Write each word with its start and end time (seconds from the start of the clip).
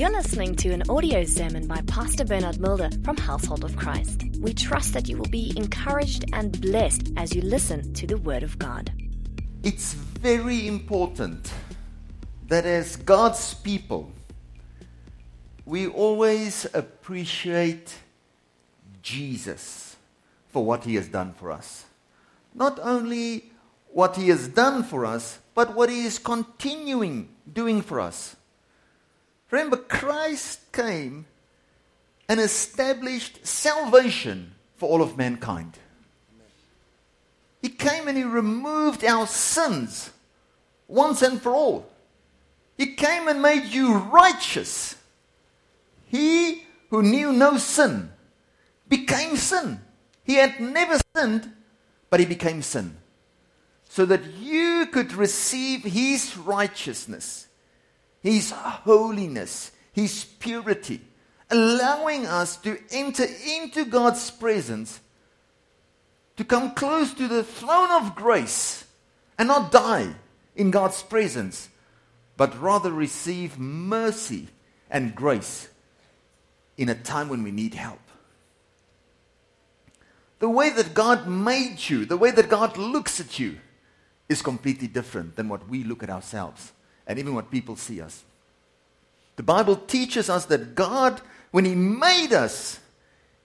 You're 0.00 0.08
listening 0.12 0.56
to 0.56 0.70
an 0.70 0.82
audio 0.88 1.24
sermon 1.24 1.66
by 1.66 1.82
Pastor 1.82 2.24
Bernard 2.24 2.58
Mulder 2.58 2.88
from 3.04 3.18
Household 3.18 3.64
of 3.64 3.76
Christ. 3.76 4.24
We 4.40 4.54
trust 4.54 4.94
that 4.94 5.10
you 5.10 5.18
will 5.18 5.28
be 5.28 5.52
encouraged 5.58 6.24
and 6.32 6.58
blessed 6.58 7.12
as 7.18 7.34
you 7.34 7.42
listen 7.42 7.92
to 7.92 8.06
the 8.06 8.16
Word 8.16 8.42
of 8.42 8.58
God. 8.58 8.90
It's 9.62 9.92
very 9.92 10.66
important 10.66 11.52
that 12.48 12.64
as 12.64 12.96
God's 12.96 13.52
people, 13.52 14.10
we 15.66 15.86
always 15.86 16.66
appreciate 16.72 17.94
Jesus 19.02 19.96
for 20.48 20.64
what 20.64 20.84
he 20.84 20.94
has 20.94 21.08
done 21.08 21.34
for 21.34 21.52
us. 21.52 21.84
Not 22.54 22.78
only 22.82 23.52
what 23.88 24.16
he 24.16 24.30
has 24.30 24.48
done 24.48 24.82
for 24.82 25.04
us, 25.04 25.40
but 25.54 25.74
what 25.74 25.90
he 25.90 26.06
is 26.06 26.18
continuing 26.18 27.28
doing 27.52 27.82
for 27.82 28.00
us. 28.00 28.36
Remember, 29.50 29.76
Christ 29.76 30.72
came 30.72 31.26
and 32.28 32.38
established 32.38 33.44
salvation 33.46 34.52
for 34.76 34.88
all 34.88 35.02
of 35.02 35.16
mankind. 35.16 35.78
He 37.60 37.68
came 37.68 38.08
and 38.08 38.16
he 38.16 38.24
removed 38.24 39.04
our 39.04 39.26
sins 39.26 40.10
once 40.88 41.22
and 41.22 41.40
for 41.40 41.52
all. 41.52 41.90
He 42.78 42.94
came 42.94 43.28
and 43.28 43.42
made 43.42 43.64
you 43.66 43.94
righteous. 43.94 44.94
He 46.06 46.64
who 46.88 47.02
knew 47.02 47.32
no 47.32 47.58
sin 47.58 48.10
became 48.88 49.36
sin. 49.36 49.80
He 50.24 50.36
had 50.36 50.60
never 50.60 50.98
sinned, 51.14 51.52
but 52.08 52.20
he 52.20 52.26
became 52.26 52.62
sin. 52.62 52.96
So 53.88 54.06
that 54.06 54.24
you 54.38 54.86
could 54.86 55.12
receive 55.12 55.82
his 55.82 56.36
righteousness, 56.36 57.48
his 58.22 58.50
holiness, 58.50 59.72
his 59.92 60.24
purity, 60.24 61.00
allowing 61.50 62.26
us 62.26 62.56
to 62.58 62.78
enter 62.90 63.26
into 63.46 63.84
God's 63.84 64.30
presence, 64.30 65.00
to 66.36 66.44
come 66.44 66.74
close 66.74 67.12
to 67.14 67.28
the 67.28 67.42
throne 67.42 67.90
of 67.90 68.14
grace 68.14 68.84
and 69.38 69.48
not 69.48 69.72
die 69.72 70.14
in 70.54 70.70
God's 70.70 71.02
presence, 71.02 71.68
but 72.36 72.60
rather 72.60 72.92
receive 72.92 73.58
mercy 73.58 74.48
and 74.90 75.14
grace 75.14 75.68
in 76.76 76.88
a 76.88 76.94
time 76.94 77.28
when 77.28 77.42
we 77.42 77.50
need 77.50 77.74
help. 77.74 78.00
The 80.38 80.48
way 80.48 80.70
that 80.70 80.94
God 80.94 81.28
made 81.28 81.90
you, 81.90 82.06
the 82.06 82.16
way 82.16 82.30
that 82.30 82.48
God 82.48 82.78
looks 82.78 83.20
at 83.20 83.38
you, 83.38 83.58
is 84.28 84.40
completely 84.40 84.88
different 84.88 85.36
than 85.36 85.48
what 85.48 85.68
we 85.68 85.84
look 85.84 86.02
at 86.02 86.08
ourselves 86.08 86.72
and 87.10 87.18
even 87.18 87.34
what 87.34 87.50
people 87.50 87.74
see 87.74 88.00
us. 88.00 88.22
The 89.34 89.42
Bible 89.42 89.74
teaches 89.74 90.30
us 90.30 90.44
that 90.44 90.76
God, 90.76 91.20
when 91.50 91.64
He 91.64 91.74
made 91.74 92.32
us, 92.32 92.78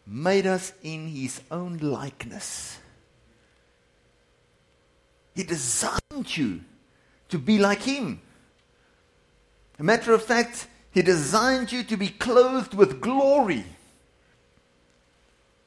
made 0.05 0.45
us 0.45 0.71
in 0.83 1.07
His 1.07 1.41
own 1.49 1.77
likeness. 1.77 2.77
He 5.33 5.41
designed 5.41 6.37
you 6.37 6.61
to 7.29 7.39
be 7.39 7.57
like 7.57 7.81
Him. 7.81 8.21
A 9.79 9.83
matter 9.83 10.13
of 10.13 10.23
fact, 10.23 10.67
He 10.91 11.01
designed 11.01 11.71
you 11.71 11.83
to 11.85 11.97
be 11.97 12.09
clothed 12.09 12.75
with 12.75 13.01
glory. 13.01 13.65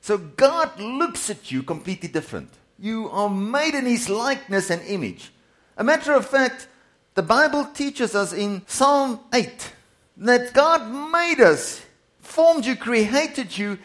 So 0.02 0.18
God 0.18 0.78
looks 0.78 1.30
at 1.30 1.50
you 1.50 1.64
completely 1.64 2.08
different. 2.08 2.50
You 2.78 3.10
are 3.10 3.28
made 3.28 3.74
in 3.74 3.86
His 3.86 4.08
likeness 4.08 4.70
and 4.70 4.82
image. 4.82 5.32
A 5.76 5.82
matter 5.82 6.12
of 6.12 6.28
fact, 6.28 6.68
the 7.18 7.22
Bible 7.24 7.64
teaches 7.74 8.14
us 8.14 8.32
in 8.32 8.62
Psalm 8.68 9.18
8 9.34 9.72
that 10.18 10.52
God 10.52 10.88
made 11.10 11.40
us, 11.40 11.84
formed 12.20 12.64
you, 12.64 12.76
created 12.76 13.58
you. 13.58 13.76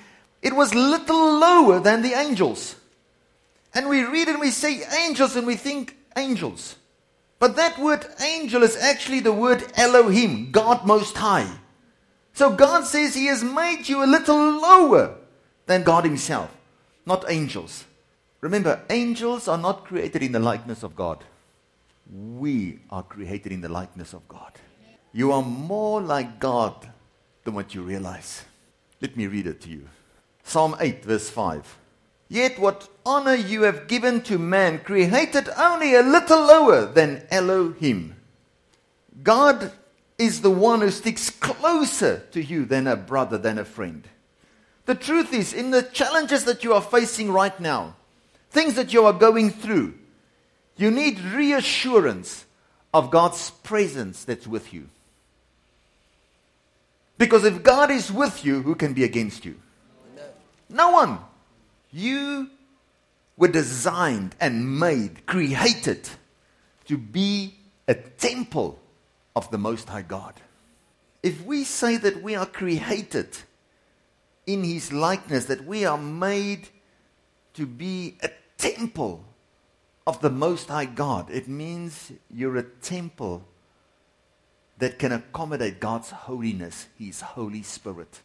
It 0.43 0.55
was 0.55 0.75
little 0.75 1.39
lower 1.39 1.79
than 1.79 2.03
the 2.03 2.13
angels. 2.13 2.75
And 3.73 3.89
we 3.89 4.03
read 4.03 4.27
and 4.27 4.39
we 4.39 4.51
say 4.51 4.83
angels 5.03 5.35
and 5.35 5.47
we 5.47 5.55
think 5.55 5.97
angels. 6.15 6.75
But 7.39 7.55
that 7.55 7.79
word 7.79 8.05
angel 8.21 8.61
is 8.61 8.77
actually 8.77 9.21
the 9.21 9.33
word 9.33 9.63
Elohim, 9.77 10.51
God 10.51 10.85
Most 10.85 11.17
High. 11.17 11.51
So 12.33 12.51
God 12.51 12.85
says 12.85 13.15
He 13.15 13.25
has 13.25 13.43
made 13.43 13.89
you 13.89 14.03
a 14.03 14.05
little 14.05 14.37
lower 14.37 15.15
than 15.65 15.81
God 15.81 16.03
Himself, 16.03 16.55
not 17.03 17.25
angels. 17.27 17.85
Remember, 18.41 18.83
angels 18.91 19.47
are 19.47 19.57
not 19.57 19.85
created 19.85 20.21
in 20.21 20.33
the 20.33 20.39
likeness 20.39 20.83
of 20.83 20.95
God. 20.95 21.23
We 22.11 22.79
are 22.89 23.03
created 23.03 23.51
in 23.51 23.61
the 23.61 23.69
likeness 23.69 24.13
of 24.13 24.27
God. 24.27 24.53
You 25.13 25.31
are 25.31 25.43
more 25.43 26.01
like 26.01 26.39
God 26.39 26.89
than 27.43 27.53
what 27.53 27.73
you 27.75 27.83
realize. 27.83 28.43
Let 29.01 29.15
me 29.15 29.27
read 29.27 29.47
it 29.47 29.61
to 29.61 29.69
you. 29.69 29.87
Psalm 30.43 30.75
8, 30.79 31.05
verse 31.05 31.29
5. 31.29 31.77
Yet 32.29 32.57
what 32.57 32.89
honor 33.05 33.35
you 33.35 33.63
have 33.63 33.87
given 33.87 34.21
to 34.23 34.39
man, 34.39 34.79
created 34.79 35.49
only 35.57 35.93
a 35.95 36.01
little 36.01 36.45
lower 36.45 36.85
than 36.85 37.25
Elohim. 37.29 38.15
God 39.21 39.71
is 40.17 40.41
the 40.41 40.51
one 40.51 40.81
who 40.81 40.89
sticks 40.89 41.29
closer 41.29 42.19
to 42.31 42.41
you 42.41 42.65
than 42.65 42.87
a 42.87 42.95
brother, 42.95 43.37
than 43.37 43.59
a 43.59 43.65
friend. 43.65 44.07
The 44.85 44.95
truth 44.95 45.33
is, 45.33 45.53
in 45.53 45.71
the 45.71 45.83
challenges 45.83 46.45
that 46.45 46.63
you 46.63 46.73
are 46.73 46.81
facing 46.81 47.31
right 47.31 47.57
now, 47.59 47.95
things 48.49 48.75
that 48.75 48.93
you 48.93 49.05
are 49.05 49.13
going 49.13 49.49
through, 49.49 49.93
you 50.77 50.91
need 50.91 51.19
reassurance 51.19 52.45
of 52.93 53.11
God's 53.11 53.51
presence 53.51 54.23
that's 54.23 54.47
with 54.47 54.73
you. 54.73 54.89
Because 57.17 57.43
if 57.45 57.63
God 57.63 57.91
is 57.91 58.11
with 58.11 58.43
you, 58.43 58.61
who 58.61 58.75
can 58.75 58.93
be 58.93 59.03
against 59.03 59.45
you? 59.45 59.55
No 60.69 60.91
one. 60.91 61.19
You 61.91 62.49
were 63.37 63.47
designed 63.47 64.35
and 64.39 64.79
made, 64.79 65.25
created 65.25 66.09
to 66.85 66.97
be 66.97 67.55
a 67.87 67.93
temple 67.93 68.79
of 69.35 69.49
the 69.51 69.57
Most 69.57 69.89
High 69.89 70.01
God. 70.01 70.33
If 71.21 71.45
we 71.45 71.63
say 71.63 71.97
that 71.97 72.21
we 72.21 72.35
are 72.35 72.45
created 72.45 73.29
in 74.45 74.63
His 74.63 74.91
likeness, 74.91 75.45
that 75.45 75.65
we 75.65 75.85
are 75.85 75.97
made 75.97 76.67
to 77.53 77.65
be 77.65 78.17
a 78.21 78.29
temple 78.57 79.23
of 80.05 80.21
the 80.21 80.29
Most 80.29 80.67
High 80.67 80.85
God, 80.85 81.29
it 81.29 81.47
means 81.47 82.11
you're 82.29 82.57
a 82.57 82.63
temple 82.63 83.45
that 84.77 84.99
can 84.99 85.11
accommodate 85.11 85.79
God's 85.79 86.09
holiness, 86.09 86.87
His 86.97 87.21
Holy 87.21 87.63
Spirit. 87.63 88.21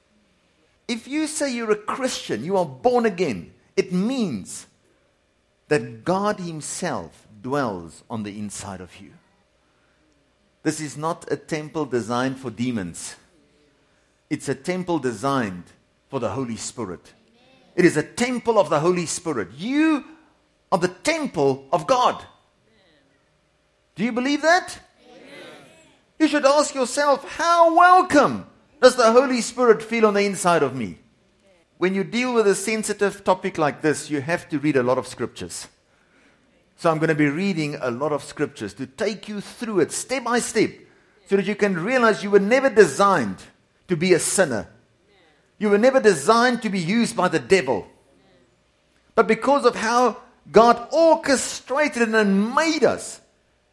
If 0.89 1.07
you 1.07 1.27
say 1.27 1.53
you're 1.53 1.71
a 1.71 1.77
Christian, 1.77 2.45
you 2.45 2.57
are 2.57 2.65
born 2.65 3.07
again, 3.07 3.53
it 3.77 3.93
means 3.93 4.67
that 5.69 6.05
God 6.05 6.41
Himself 6.41 7.29
dwells 7.41 8.03
on 8.11 8.23
the 8.23 8.39
inside 8.39 8.81
of 8.81 9.01
you. 9.01 9.13
This 10.63 10.81
is 10.81 10.97
not 10.97 11.31
a 11.31 11.37
temple 11.37 11.85
designed 11.85 12.39
for 12.39 12.51
demons. 12.51 13.15
It's 14.29 14.49
a 14.49 14.55
temple 14.55 14.99
designed 14.99 15.65
for 16.09 16.19
the 16.19 16.31
Holy 16.31 16.57
Spirit. 16.57 17.13
It 17.77 17.85
is 17.85 17.97
a 17.97 18.03
temple 18.03 18.59
of 18.59 18.69
the 18.69 18.81
Holy 18.81 19.07
Spirit. 19.07 19.53
You 19.57 20.05
are 20.71 20.79
the 20.79 20.89
temple 20.89 21.67
of 21.73 21.87
God. 21.87 22.25
Do 23.95 24.05
you 24.05 24.13
believe 24.13 24.43
that? 24.43 24.79
You 26.19 26.29
should 26.29 26.45
ask 26.45 26.75
yourself, 26.75 27.25
how 27.37 27.75
welcome 27.75 28.47
does 28.81 28.97
the 28.97 29.11
Holy 29.13 29.41
Spirit 29.41 29.83
feel 29.83 30.07
on 30.07 30.15
the 30.15 30.25
inside 30.25 30.63
of 30.63 30.75
me? 30.75 30.99
When 31.79 31.95
you 31.95 32.03
deal 32.03 32.35
with 32.35 32.47
a 32.47 32.55
sensitive 32.55 33.23
topic 33.23 33.57
like 33.57 33.83
this, 33.83 34.11
you 34.11 34.21
have 34.21 34.49
to 34.49 34.59
read 34.59 34.77
a 34.77 34.83
lot 34.83 34.99
of 34.99 35.07
scriptures. 35.07 35.69
So 36.77 36.91
I'm 36.91 36.99
going 36.99 37.09
to 37.09 37.15
be 37.15 37.29
reading 37.29 37.77
a 37.81 37.91
lot 37.91 38.13
of 38.13 38.23
scriptures 38.23 38.75
to 38.75 38.87
take 38.87 39.29
you 39.29 39.41
through 39.41 39.81
it 39.81 39.93
step 39.93 40.25
by 40.25 40.39
step 40.41 40.71
so 41.27 41.37
that 41.37 41.47
you 41.47 41.55
can 41.55 41.75
realize 41.75 42.23
you 42.23 42.31
were 42.31 42.41
never 42.41 42.71
designed 42.71 43.39
to 43.89 43.97
be 43.97 44.13
a 44.13 44.19
sinner. 44.19 44.69
You 45.59 45.71
were 45.71 45.79
never 45.79 46.01
designed 46.01 46.63
to 46.63 46.69
be 46.69 46.79
used 46.79 47.17
by 47.17 47.29
the 47.29 47.41
devil. 47.41 47.87
But 49.15 49.27
because 49.27 49.65
of 49.65 49.75
how 49.75 50.19
God 50.51 50.89
orchestrated 50.93 52.15
and 52.15 52.55
made 52.55 52.85
us, 52.85 53.21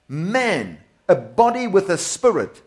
man 0.08 0.80
a 1.08 1.16
body 1.16 1.68
with 1.68 1.90
a 1.90 1.98
spirit. 1.98 2.62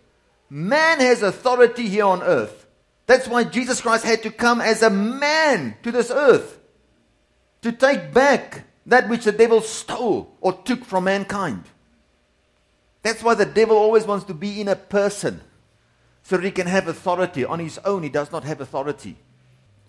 Man 0.51 1.01
has 1.01 1.23
authority 1.23 1.89
here 1.89 2.05
on 2.05 2.23
earth. 2.23 2.67
That's 3.07 3.29
why 3.29 3.45
Jesus 3.45 3.81
Christ 3.81 4.05
had 4.05 4.23
to 4.23 4.31
come 4.31 4.61
as 4.61 4.83
a 4.83 4.91
man 4.91 5.77
to 5.83 5.91
this 5.91 6.11
earth 6.11 6.59
to 7.63 7.73
take 7.73 8.13
back 8.13 8.65
that 8.87 9.09
which 9.09 9.25
the 9.25 9.33
devil 9.33 9.61
stole 9.61 10.37
or 10.41 10.53
took 10.53 10.85
from 10.85 11.05
mankind. 11.05 11.65
That's 13.03 13.23
why 13.23 13.35
the 13.35 13.47
devil 13.47 13.77
always 13.77 14.07
wants 14.07 14.27
to 14.27 14.35
be 14.35 14.61
in 14.61 14.69
a 14.69 14.77
person 14.77 15.41
so 16.23 16.37
that 16.37 16.45
he 16.45 16.51
can 16.51 16.67
have 16.67 16.89
authority. 16.89 17.45
On 17.45 17.59
his 17.59 17.79
own, 17.79 18.03
he 18.03 18.09
does 18.09 18.31
not 18.31 18.45
have 18.45 18.61
authority. 18.61 19.17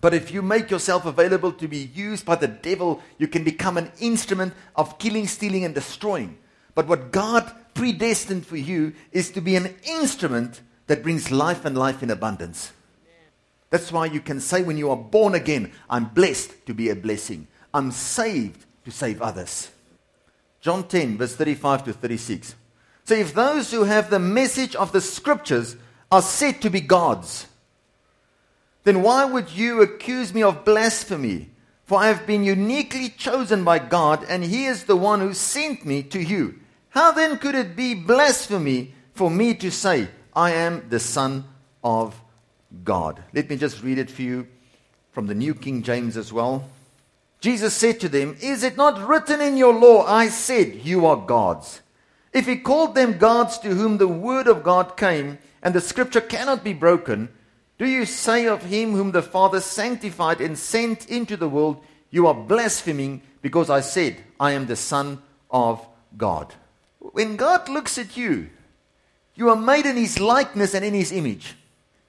But 0.00 0.14
if 0.14 0.32
you 0.32 0.40
make 0.40 0.70
yourself 0.70 1.04
available 1.04 1.52
to 1.52 1.68
be 1.68 1.90
used 1.94 2.24
by 2.24 2.36
the 2.36 2.48
devil, 2.48 3.02
you 3.18 3.28
can 3.28 3.44
become 3.44 3.76
an 3.76 3.92
instrument 4.00 4.54
of 4.74 4.98
killing, 4.98 5.26
stealing, 5.26 5.64
and 5.64 5.74
destroying. 5.74 6.38
But 6.74 6.86
what 6.86 7.12
God 7.12 7.50
predestined 7.74 8.46
for 8.46 8.56
you 8.56 8.94
is 9.12 9.30
to 9.32 9.40
be 9.40 9.56
an 9.56 9.74
instrument 9.84 10.62
that 10.86 11.02
brings 11.02 11.30
life 11.30 11.64
and 11.64 11.76
life 11.76 12.02
in 12.02 12.10
abundance. 12.10 12.72
That's 13.68 13.92
why 13.92 14.06
you 14.06 14.20
can 14.20 14.40
say 14.40 14.62
when 14.62 14.78
you 14.78 14.90
are 14.90 14.96
born 14.96 15.34
again, 15.34 15.72
I'm 15.88 16.06
blessed 16.06 16.66
to 16.66 16.74
be 16.74 16.88
a 16.88 16.96
blessing. 16.96 17.46
I'm 17.72 17.92
saved 17.92 18.64
to 18.84 18.90
save 18.90 19.22
others. 19.22 19.70
John 20.60 20.88
10, 20.88 21.18
verse 21.18 21.36
35 21.36 21.84
to 21.84 21.92
36. 21.92 22.54
So 23.04 23.14
if 23.14 23.32
those 23.32 23.70
who 23.70 23.84
have 23.84 24.10
the 24.10 24.18
message 24.18 24.74
of 24.74 24.92
the 24.92 25.00
scriptures 25.00 25.76
are 26.10 26.22
said 26.22 26.60
to 26.62 26.70
be 26.70 26.80
gods, 26.80 27.46
then 28.84 29.02
why 29.02 29.24
would 29.24 29.50
you 29.50 29.82
accuse 29.82 30.32
me 30.32 30.42
of 30.42 30.64
blasphemy? 30.64 31.50
For 31.84 31.98
I 31.98 32.08
have 32.08 32.26
been 32.26 32.44
uniquely 32.44 33.08
chosen 33.08 33.64
by 33.64 33.78
God, 33.78 34.24
and 34.28 34.44
He 34.44 34.66
is 34.66 34.84
the 34.84 34.96
one 34.96 35.20
who 35.20 35.34
sent 35.34 35.84
me 35.84 36.02
to 36.04 36.20
you. 36.20 36.54
How 36.90 37.12
then 37.12 37.38
could 37.38 37.54
it 37.54 37.76
be 37.76 37.94
blasphemy 37.94 38.94
for 39.12 39.30
me 39.30 39.54
to 39.54 39.70
say, 39.70 40.08
I 40.34 40.52
am 40.52 40.88
the 40.88 41.00
Son 41.00 41.44
of 41.82 42.20
God? 42.84 43.22
Let 43.32 43.50
me 43.50 43.56
just 43.56 43.82
read 43.82 43.98
it 43.98 44.10
for 44.10 44.22
you 44.22 44.46
from 45.12 45.26
the 45.26 45.34
New 45.34 45.54
King 45.54 45.82
James 45.82 46.16
as 46.16 46.32
well. 46.32 46.68
Jesus 47.40 47.74
said 47.74 48.00
to 48.00 48.08
them, 48.08 48.36
Is 48.40 48.62
it 48.62 48.76
not 48.76 49.06
written 49.08 49.40
in 49.40 49.56
your 49.56 49.74
law, 49.74 50.04
I 50.06 50.28
said, 50.28 50.76
you 50.84 51.06
are 51.06 51.16
gods? 51.16 51.80
If 52.32 52.46
he 52.46 52.56
called 52.56 52.94
them 52.94 53.18
gods 53.18 53.58
to 53.58 53.74
whom 53.74 53.98
the 53.98 54.08
word 54.08 54.46
of 54.46 54.62
God 54.62 54.96
came, 54.96 55.38
and 55.62 55.74
the 55.74 55.80
scripture 55.80 56.20
cannot 56.20 56.62
be 56.62 56.72
broken, 56.72 57.28
do 57.80 57.86
you 57.86 58.04
say 58.04 58.46
of 58.46 58.64
him 58.64 58.92
whom 58.92 59.12
the 59.12 59.22
Father 59.22 59.58
sanctified 59.58 60.42
and 60.42 60.58
sent 60.58 61.08
into 61.08 61.34
the 61.34 61.48
world, 61.48 61.82
You 62.10 62.26
are 62.26 62.34
blaspheming 62.34 63.22
because 63.40 63.70
I 63.70 63.80
said, 63.80 64.18
I 64.38 64.52
am 64.52 64.66
the 64.66 64.76
Son 64.76 65.22
of 65.50 65.88
God? 66.14 66.52
When 66.98 67.36
God 67.36 67.70
looks 67.70 67.96
at 67.96 68.18
you, 68.18 68.50
you 69.34 69.48
are 69.48 69.56
made 69.56 69.86
in 69.86 69.96
his 69.96 70.20
likeness 70.20 70.74
and 70.74 70.84
in 70.84 70.92
his 70.92 71.10
image. 71.10 71.56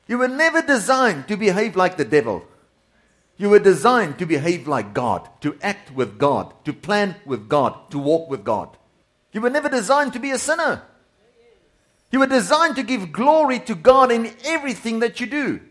You 0.08 0.18
were 0.18 0.28
never 0.28 0.62
designed 0.62 1.30
to 1.30 1.38
behave 1.38 1.78
like 1.78 1.96
the 1.96 2.04
devil. 2.04 2.44
You 3.38 3.50
were 3.50 3.60
designed 3.60 4.20
to 4.20 4.26
behave 4.26 4.68
like 4.68 4.94
God, 4.94 5.30
to 5.40 5.58
act 5.62 5.96
with 5.96 6.18
God, 6.18 6.54
to 6.66 6.74
plan 6.74 7.16
with 7.26 7.48
God, 7.48 7.90
to 7.92 7.98
walk 7.98 8.30
with 8.30 8.44
God. 8.44 8.76
You 9.32 9.40
were 9.40 9.50
never 9.50 9.70
designed 9.70 10.12
to 10.12 10.20
be 10.20 10.32
a 10.32 10.38
sinner. 10.38 10.82
You 12.12 12.20
were 12.20 12.28
designed 12.28 12.76
to 12.76 12.84
give 12.84 13.12
glory 13.12 13.60
to 13.62 13.76
God 13.76 14.12
in 14.12 14.34
everything 14.44 15.00
that 15.00 15.20
you 15.20 15.28
do. 15.28 15.62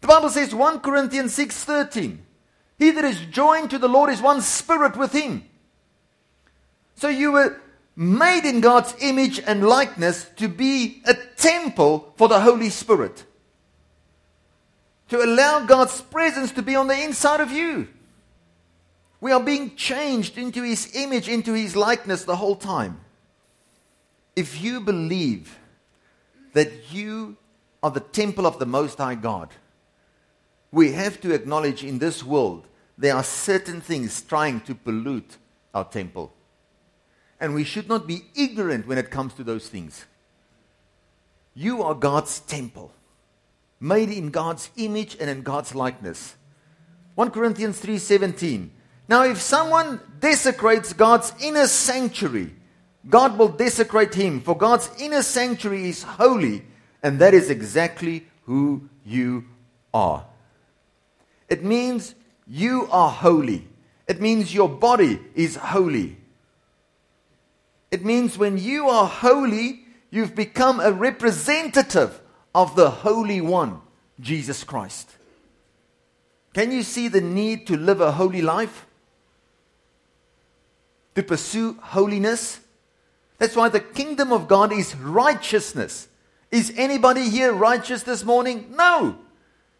The 0.00 0.06
Bible 0.06 0.30
says 0.30 0.54
1 0.54 0.80
Corinthians 0.80 1.34
6:13. 1.34 2.18
He 2.78 2.90
that 2.90 3.04
is 3.04 3.20
joined 3.30 3.70
to 3.70 3.78
the 3.78 3.88
Lord 3.88 4.10
is 4.10 4.20
one 4.20 4.40
spirit 4.40 4.96
with 4.96 5.12
him. 5.12 5.48
So 6.96 7.08
you 7.08 7.32
were 7.32 7.60
made 7.96 8.44
in 8.44 8.60
God's 8.60 8.94
image 9.00 9.40
and 9.40 9.66
likeness 9.66 10.26
to 10.36 10.48
be 10.48 11.02
a 11.06 11.14
temple 11.14 12.12
for 12.16 12.28
the 12.28 12.40
Holy 12.40 12.70
Spirit 12.70 13.24
to 15.08 15.22
allow 15.22 15.64
God's 15.64 16.00
presence 16.00 16.52
to 16.52 16.62
be 16.62 16.76
on 16.76 16.88
the 16.88 17.00
inside 17.00 17.40
of 17.40 17.52
you. 17.52 17.88
We 19.20 19.32
are 19.32 19.42
being 19.42 19.76
changed 19.76 20.36
into 20.36 20.62
His 20.62 20.94
image, 20.94 21.28
into 21.28 21.52
His 21.52 21.76
likeness 21.76 22.24
the 22.24 22.36
whole 22.36 22.56
time. 22.56 23.00
If 24.36 24.60
you 24.60 24.80
believe 24.80 25.58
that 26.52 26.92
you 26.92 27.36
are 27.82 27.90
the 27.90 28.00
temple 28.00 28.46
of 28.46 28.58
the 28.58 28.66
Most 28.66 28.98
High 28.98 29.14
God, 29.14 29.50
we 30.72 30.92
have 30.92 31.20
to 31.20 31.32
acknowledge 31.32 31.84
in 31.84 31.98
this 31.98 32.24
world 32.24 32.66
there 32.98 33.14
are 33.14 33.22
certain 33.22 33.80
things 33.80 34.22
trying 34.22 34.60
to 34.62 34.74
pollute 34.74 35.36
our 35.72 35.84
temple. 35.84 36.32
And 37.40 37.54
we 37.54 37.64
should 37.64 37.88
not 37.88 38.06
be 38.06 38.24
ignorant 38.34 38.86
when 38.86 38.98
it 38.98 39.10
comes 39.10 39.34
to 39.34 39.44
those 39.44 39.68
things. 39.68 40.04
You 41.54 41.82
are 41.82 41.94
God's 41.94 42.40
temple 42.40 42.92
made 43.80 44.08
in 44.08 44.30
God's 44.30 44.70
image 44.76 45.16
and 45.20 45.28
in 45.28 45.42
God's 45.42 45.74
likeness. 45.74 46.34
1 47.14 47.30
Corinthians 47.30 47.78
3:17. 47.78 48.70
Now 49.08 49.24
if 49.24 49.40
someone 49.40 50.00
desecrates 50.20 50.92
God's 50.92 51.32
inner 51.40 51.66
sanctuary, 51.66 52.54
God 53.08 53.38
will 53.38 53.48
desecrate 53.48 54.14
him, 54.14 54.40
for 54.40 54.56
God's 54.56 54.90
inner 54.98 55.22
sanctuary 55.22 55.88
is 55.88 56.02
holy, 56.02 56.64
and 57.02 57.18
that 57.18 57.34
is 57.34 57.50
exactly 57.50 58.26
who 58.44 58.88
you 59.04 59.44
are. 59.92 60.24
It 61.48 61.62
means 61.62 62.14
you 62.46 62.88
are 62.90 63.10
holy. 63.10 63.68
It 64.08 64.20
means 64.20 64.54
your 64.54 64.68
body 64.68 65.20
is 65.34 65.56
holy. 65.56 66.16
It 67.90 68.04
means 68.04 68.36
when 68.36 68.58
you 68.58 68.88
are 68.88 69.06
holy, 69.06 69.84
you've 70.10 70.34
become 70.34 70.80
a 70.80 70.92
representative 70.92 72.20
of 72.54 72.74
the 72.76 72.90
Holy 72.90 73.40
One, 73.40 73.80
Jesus 74.18 74.64
Christ. 74.64 75.10
Can 76.54 76.72
you 76.72 76.82
see 76.82 77.08
the 77.08 77.20
need 77.20 77.66
to 77.66 77.76
live 77.76 78.00
a 78.00 78.12
holy 78.12 78.42
life? 78.42 78.86
To 81.14 81.22
pursue 81.22 81.78
holiness? 81.80 82.60
That's 83.38 83.56
why 83.56 83.68
the 83.68 83.80
kingdom 83.80 84.32
of 84.32 84.48
God 84.48 84.72
is 84.72 84.94
righteousness. 84.96 86.08
Is 86.50 86.72
anybody 86.76 87.28
here 87.28 87.52
righteous 87.52 88.02
this 88.02 88.24
morning? 88.24 88.74
No. 88.76 89.18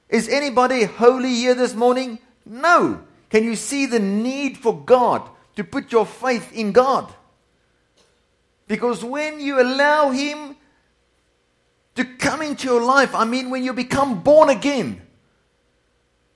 Is 0.09 0.29
anybody 0.29 0.85
holy 0.85 1.35
here 1.35 1.55
this 1.55 1.75
morning? 1.75 2.19
No. 2.45 3.03
Can 3.31 3.45
you 3.45 3.57
see 3.57 3.87
the 3.87 4.01
need 4.01 4.59
for 4.59 4.77
God 4.77 5.29
to 5.57 5.65
put 5.65 5.93
your 5.93 6.07
faith 6.07 6.53
in 6.53 6.73
God? 6.73 7.13
Because 8.67 9.05
when 9.05 9.41
you 9.41 9.61
allow 9.61 10.11
Him 10.11 10.57
to 11.95 12.05
come 12.05 12.43
into 12.43 12.69
your 12.69 12.83
life. 12.83 13.15
I 13.15 13.25
mean, 13.25 13.51
when 13.51 13.65
you 13.65 13.73
become 13.73 14.23
born 14.23 14.49
again, 14.51 15.03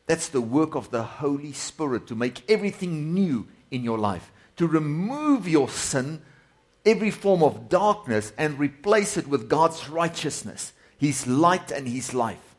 that's 0.06 0.28
the 0.28 0.40
work 0.40 0.74
of 0.74 0.90
the 0.90 1.02
Holy 1.02 1.52
Spirit 1.52 2.06
to 2.08 2.14
make 2.14 2.48
everything 2.50 3.12
new 3.12 3.46
in 3.70 3.82
your 3.84 3.98
life, 3.98 4.32
to 4.56 4.66
remove 4.66 5.48
your 5.48 5.68
sin, 5.68 6.22
every 6.88 7.10
form 7.10 7.42
of 7.42 7.68
darkness, 7.68 8.32
and 8.38 8.58
replace 8.58 9.16
it 9.16 9.28
with 9.28 9.48
God's 9.48 9.88
righteousness, 9.88 10.72
His 10.96 11.26
light 11.26 11.70
and 11.70 11.86
His 11.86 12.14
life. 12.14 12.56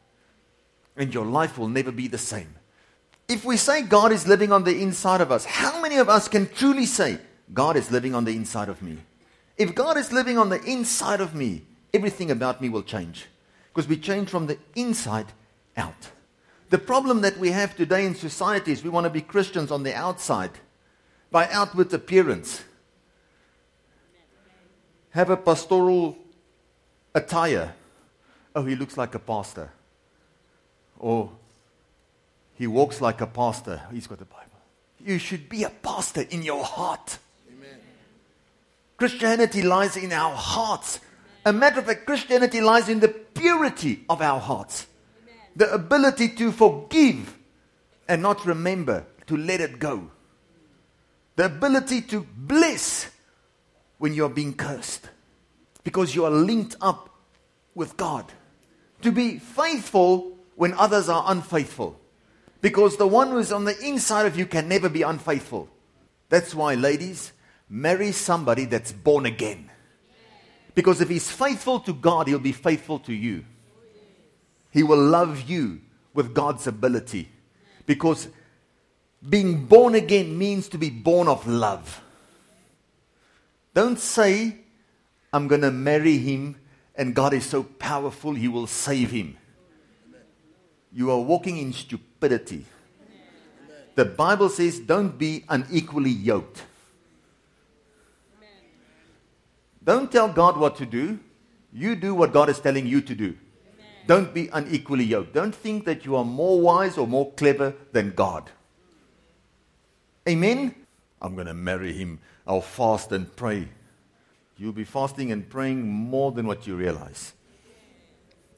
And 0.95 1.13
your 1.13 1.25
life 1.25 1.57
will 1.57 1.67
never 1.67 1.91
be 1.91 2.07
the 2.07 2.17
same. 2.17 2.55
If 3.27 3.45
we 3.45 3.57
say 3.57 3.81
God 3.81 4.11
is 4.11 4.27
living 4.27 4.51
on 4.51 4.63
the 4.63 4.81
inside 4.81 5.21
of 5.21 5.31
us, 5.31 5.45
how 5.45 5.81
many 5.81 5.97
of 5.97 6.09
us 6.09 6.27
can 6.27 6.47
truly 6.49 6.85
say, 6.85 7.19
God 7.53 7.75
is 7.75 7.91
living 7.91 8.15
on 8.15 8.25
the 8.25 8.35
inside 8.35 8.69
of 8.69 8.81
me? 8.81 8.97
If 9.57 9.75
God 9.75 9.97
is 9.97 10.11
living 10.11 10.37
on 10.37 10.49
the 10.49 10.61
inside 10.63 11.21
of 11.21 11.35
me, 11.35 11.63
everything 11.93 12.31
about 12.31 12.61
me 12.61 12.69
will 12.69 12.83
change. 12.83 13.25
Because 13.73 13.87
we 13.87 13.97
change 13.97 14.29
from 14.29 14.47
the 14.47 14.57
inside 14.75 15.27
out. 15.77 16.09
The 16.69 16.77
problem 16.77 17.21
that 17.21 17.37
we 17.37 17.51
have 17.51 17.75
today 17.75 18.05
in 18.05 18.15
society 18.15 18.71
is 18.71 18.83
we 18.83 18.89
want 18.89 19.05
to 19.05 19.09
be 19.09 19.21
Christians 19.21 19.71
on 19.71 19.83
the 19.83 19.95
outside 19.95 20.51
by 21.31 21.47
outward 21.49 21.93
appearance. 21.93 22.63
Have 25.11 25.29
a 25.29 25.37
pastoral 25.37 26.17
attire. 27.13 27.73
Oh, 28.55 28.63
he 28.65 28.75
looks 28.75 28.97
like 28.97 29.15
a 29.15 29.19
pastor. 29.19 29.71
Or 30.99 31.31
he 32.55 32.67
walks 32.67 33.01
like 33.01 33.21
a 33.21 33.27
pastor. 33.27 33.81
He's 33.91 34.07
got 34.07 34.21
a 34.21 34.25
Bible. 34.25 34.45
You 35.05 35.17
should 35.17 35.47
be 35.47 35.63
a 35.63 35.69
pastor 35.69 36.25
in 36.29 36.43
your 36.43 36.63
heart. 36.63 37.17
Amen. 37.49 37.79
Christianity 38.97 39.61
lies 39.61 39.95
in 39.95 40.11
our 40.11 40.35
hearts. 40.35 40.99
A 41.45 41.53
matter 41.53 41.79
of 41.79 41.85
fact, 41.85 42.05
Christianity 42.05 42.59
lies 42.59 42.89
in 42.89 42.99
the 42.99 43.07
purity 43.07 44.03
of 44.09 44.21
our 44.21 44.39
hearts, 44.39 44.87
Amen. 45.23 45.37
the 45.55 45.73
ability 45.73 46.29
to 46.29 46.51
forgive 46.51 47.37
and 48.09 48.21
not 48.21 48.45
remember, 48.45 49.05
to 49.27 49.37
let 49.37 49.61
it 49.61 49.79
go, 49.79 50.11
the 51.37 51.45
ability 51.45 52.01
to 52.01 52.27
bless 52.35 53.09
when 53.99 54.13
you 54.13 54.25
are 54.25 54.29
being 54.29 54.53
cursed 54.53 55.07
because 55.83 56.15
you 56.15 56.25
are 56.25 56.31
linked 56.31 56.75
up 56.81 57.09
with 57.75 57.95
God, 57.97 58.25
to 59.01 59.11
be 59.11 59.39
faithful 59.39 60.37
when 60.55 60.73
others 60.73 61.07
are 61.07 61.23
unfaithful. 61.27 61.99
Because 62.61 62.97
the 62.97 63.07
one 63.07 63.29
who 63.29 63.37
is 63.37 63.51
on 63.51 63.63
the 63.63 63.79
inside 63.79 64.25
of 64.25 64.37
you 64.37 64.45
can 64.45 64.67
never 64.67 64.89
be 64.89 65.01
unfaithful. 65.01 65.69
That's 66.27 66.53
why, 66.53 66.75
ladies, 66.75 67.31
marry 67.69 68.11
somebody 68.11 68.65
that's 68.65 68.91
born 68.91 69.25
again. 69.25 69.71
Because 70.75 70.99
if 71.01 71.09
he's 71.09 71.31
faithful 71.31 71.79
to 71.81 71.93
God, 71.93 72.27
he'll 72.27 72.39
be 72.39 72.51
faithful 72.51 72.99
to 72.99 73.13
you. 73.13 73.45
He 74.71 74.83
will 74.83 75.01
love 75.01 75.49
you 75.49 75.81
with 76.13 76.33
God's 76.33 76.67
ability. 76.67 77.29
Because 77.85 78.27
being 79.27 79.65
born 79.65 79.95
again 79.95 80.37
means 80.37 80.69
to 80.69 80.77
be 80.77 80.89
born 80.89 81.27
of 81.27 81.47
love. 81.47 82.01
Don't 83.79 83.97
say, 83.97 84.57
I'm 85.31 85.47
going 85.47 85.61
to 85.61 85.71
marry 85.71 86.17
him 86.17 86.57
and 86.95 87.15
God 87.15 87.33
is 87.33 87.45
so 87.45 87.63
powerful, 87.63 88.33
he 88.33 88.49
will 88.49 88.67
save 88.67 89.11
him. 89.11 89.37
You 90.91 91.11
are 91.11 91.21
walking 91.21 91.55
in 91.55 91.71
stupidity. 91.71 92.65
The 93.95 94.03
Bible 94.03 94.49
says, 94.49 94.81
don't 94.81 95.17
be 95.17 95.45
unequally 95.47 96.09
yoked. 96.09 96.65
Don't 99.81 100.11
tell 100.11 100.27
God 100.27 100.57
what 100.57 100.75
to 100.79 100.85
do. 100.85 101.17
You 101.71 101.95
do 101.95 102.13
what 102.13 102.33
God 102.33 102.49
is 102.49 102.59
telling 102.59 102.85
you 102.85 102.99
to 102.99 103.15
do. 103.15 103.37
Don't 104.07 104.33
be 104.33 104.49
unequally 104.51 105.05
yoked. 105.05 105.33
Don't 105.33 105.55
think 105.55 105.85
that 105.85 106.03
you 106.03 106.17
are 106.17 106.25
more 106.25 106.59
wise 106.59 106.97
or 106.97 107.07
more 107.07 107.31
clever 107.31 107.73
than 107.93 108.11
God. 108.11 108.51
Amen? 110.27 110.75
I'm 111.21 111.35
going 111.35 111.47
to 111.47 111.53
marry 111.53 111.93
him. 111.93 112.19
I'll 112.49 112.61
fast 112.61 113.11
and 113.11 113.33
pray. 113.35 113.67
You'll 114.57 114.73
be 114.73 114.83
fasting 114.83 115.31
and 115.31 115.47
praying 115.47 115.87
more 115.87 116.31
than 116.31 116.47
what 116.47 116.65
you 116.65 116.75
realize. 116.75 117.33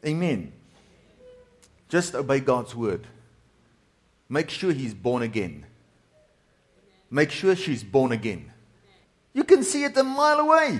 Amen. 0.05 0.53
Just 1.89 2.15
obey 2.15 2.39
God's 2.39 2.73
word. 2.73 3.05
Make 4.29 4.49
sure 4.49 4.71
he's 4.71 4.93
born 4.93 5.23
again. 5.23 5.65
Make 7.09 7.31
sure 7.31 7.53
she's 7.53 7.83
born 7.83 8.13
again. 8.13 8.53
You 9.33 9.43
can 9.43 9.61
see 9.61 9.83
it 9.83 9.97
a 9.97 10.03
mile 10.03 10.39
away. 10.39 10.79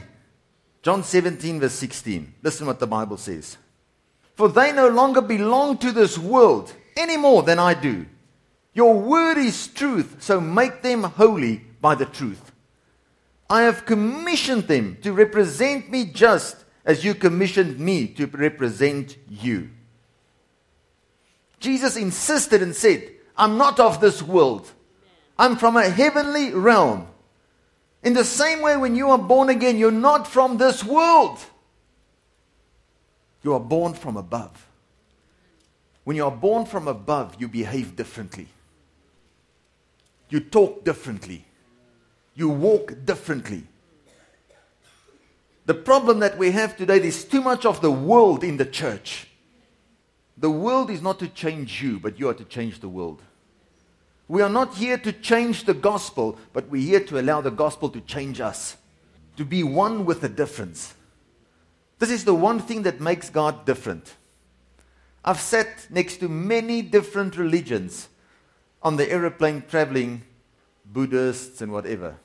John 0.81 1.03
17, 1.03 1.59
verse 1.59 1.73
16. 1.73 2.35
Listen 2.41 2.65
what 2.65 2.79
the 2.79 2.87
Bible 2.87 3.17
says. 3.17 3.57
For 4.35 4.47
they 4.47 4.71
no 4.71 4.87
longer 4.87 5.21
belong 5.21 5.77
to 5.79 5.91
this 5.91 6.17
world 6.17 6.73
any 6.95 7.17
more 7.17 7.43
than 7.43 7.59
I 7.59 7.73
do. 7.73 8.05
Your 8.73 8.97
word 8.97 9.37
is 9.37 9.67
truth, 9.67 10.23
so 10.23 10.39
make 10.39 10.81
them 10.81 11.03
holy 11.03 11.57
by 11.81 11.95
the 11.95 12.05
truth. 12.05 12.51
I 13.51 13.63
have 13.63 13.85
commissioned 13.85 14.69
them 14.69 14.97
to 15.01 15.11
represent 15.11 15.91
me 15.91 16.05
just 16.05 16.55
as 16.85 17.03
you 17.03 17.13
commissioned 17.13 17.77
me 17.77 18.07
to 18.07 18.25
represent 18.25 19.17
you. 19.29 19.69
Jesus 21.59 21.97
insisted 21.97 22.61
and 22.61 22.73
said, 22.73 23.11
I'm 23.35 23.57
not 23.57 23.77
of 23.77 23.99
this 23.99 24.21
world. 24.23 24.71
I'm 25.37 25.57
from 25.57 25.75
a 25.75 25.89
heavenly 25.89 26.53
realm. 26.53 27.07
In 28.03 28.13
the 28.13 28.23
same 28.23 28.61
way, 28.61 28.77
when 28.77 28.95
you 28.95 29.09
are 29.09 29.17
born 29.17 29.49
again, 29.49 29.77
you're 29.77 29.91
not 29.91 30.27
from 30.27 30.55
this 30.55 30.81
world. 30.81 31.37
You 33.43 33.53
are 33.53 33.59
born 33.59 33.95
from 33.95 34.15
above. 34.15 34.65
When 36.05 36.15
you 36.15 36.23
are 36.23 36.31
born 36.31 36.65
from 36.65 36.87
above, 36.87 37.35
you 37.37 37.49
behave 37.49 37.97
differently. 37.97 38.47
You 40.29 40.39
talk 40.39 40.85
differently. 40.85 41.43
You 42.41 42.49
walk 42.49 43.05
differently. 43.05 43.65
The 45.67 45.75
problem 45.75 46.21
that 46.21 46.39
we 46.39 46.49
have 46.49 46.75
today 46.75 46.97
is 46.97 47.23
too 47.23 47.39
much 47.39 47.67
of 47.67 47.81
the 47.81 47.91
world 47.91 48.43
in 48.43 48.57
the 48.57 48.65
church. 48.65 49.27
The 50.37 50.49
world 50.49 50.89
is 50.89 51.03
not 51.03 51.19
to 51.19 51.27
change 51.27 51.83
you, 51.83 51.99
but 51.99 52.17
you 52.17 52.29
are 52.29 52.33
to 52.33 52.43
change 52.43 52.79
the 52.79 52.89
world. 52.89 53.21
We 54.27 54.41
are 54.41 54.49
not 54.49 54.73
here 54.73 54.97
to 54.97 55.11
change 55.11 55.65
the 55.65 55.75
gospel, 55.75 56.35
but 56.51 56.67
we're 56.67 56.81
here 56.81 57.05
to 57.09 57.19
allow 57.19 57.41
the 57.41 57.51
gospel 57.51 57.89
to 57.89 58.01
change 58.01 58.41
us, 58.41 58.75
to 59.37 59.45
be 59.45 59.61
one 59.61 60.03
with 60.03 60.21
the 60.21 60.29
difference. 60.29 60.95
This 61.99 62.09
is 62.09 62.25
the 62.25 62.33
one 62.33 62.57
thing 62.57 62.81
that 62.81 62.99
makes 62.99 63.29
God 63.29 63.67
different. 63.67 64.15
I've 65.23 65.39
sat 65.39 65.85
next 65.91 66.17
to 66.21 66.27
many 66.27 66.81
different 66.81 67.37
religions 67.37 68.09
on 68.81 68.97
the 68.97 69.07
aeroplane 69.11 69.63
traveling, 69.69 70.23
Buddhists 70.83 71.61
and 71.61 71.71
whatever. 71.71 72.17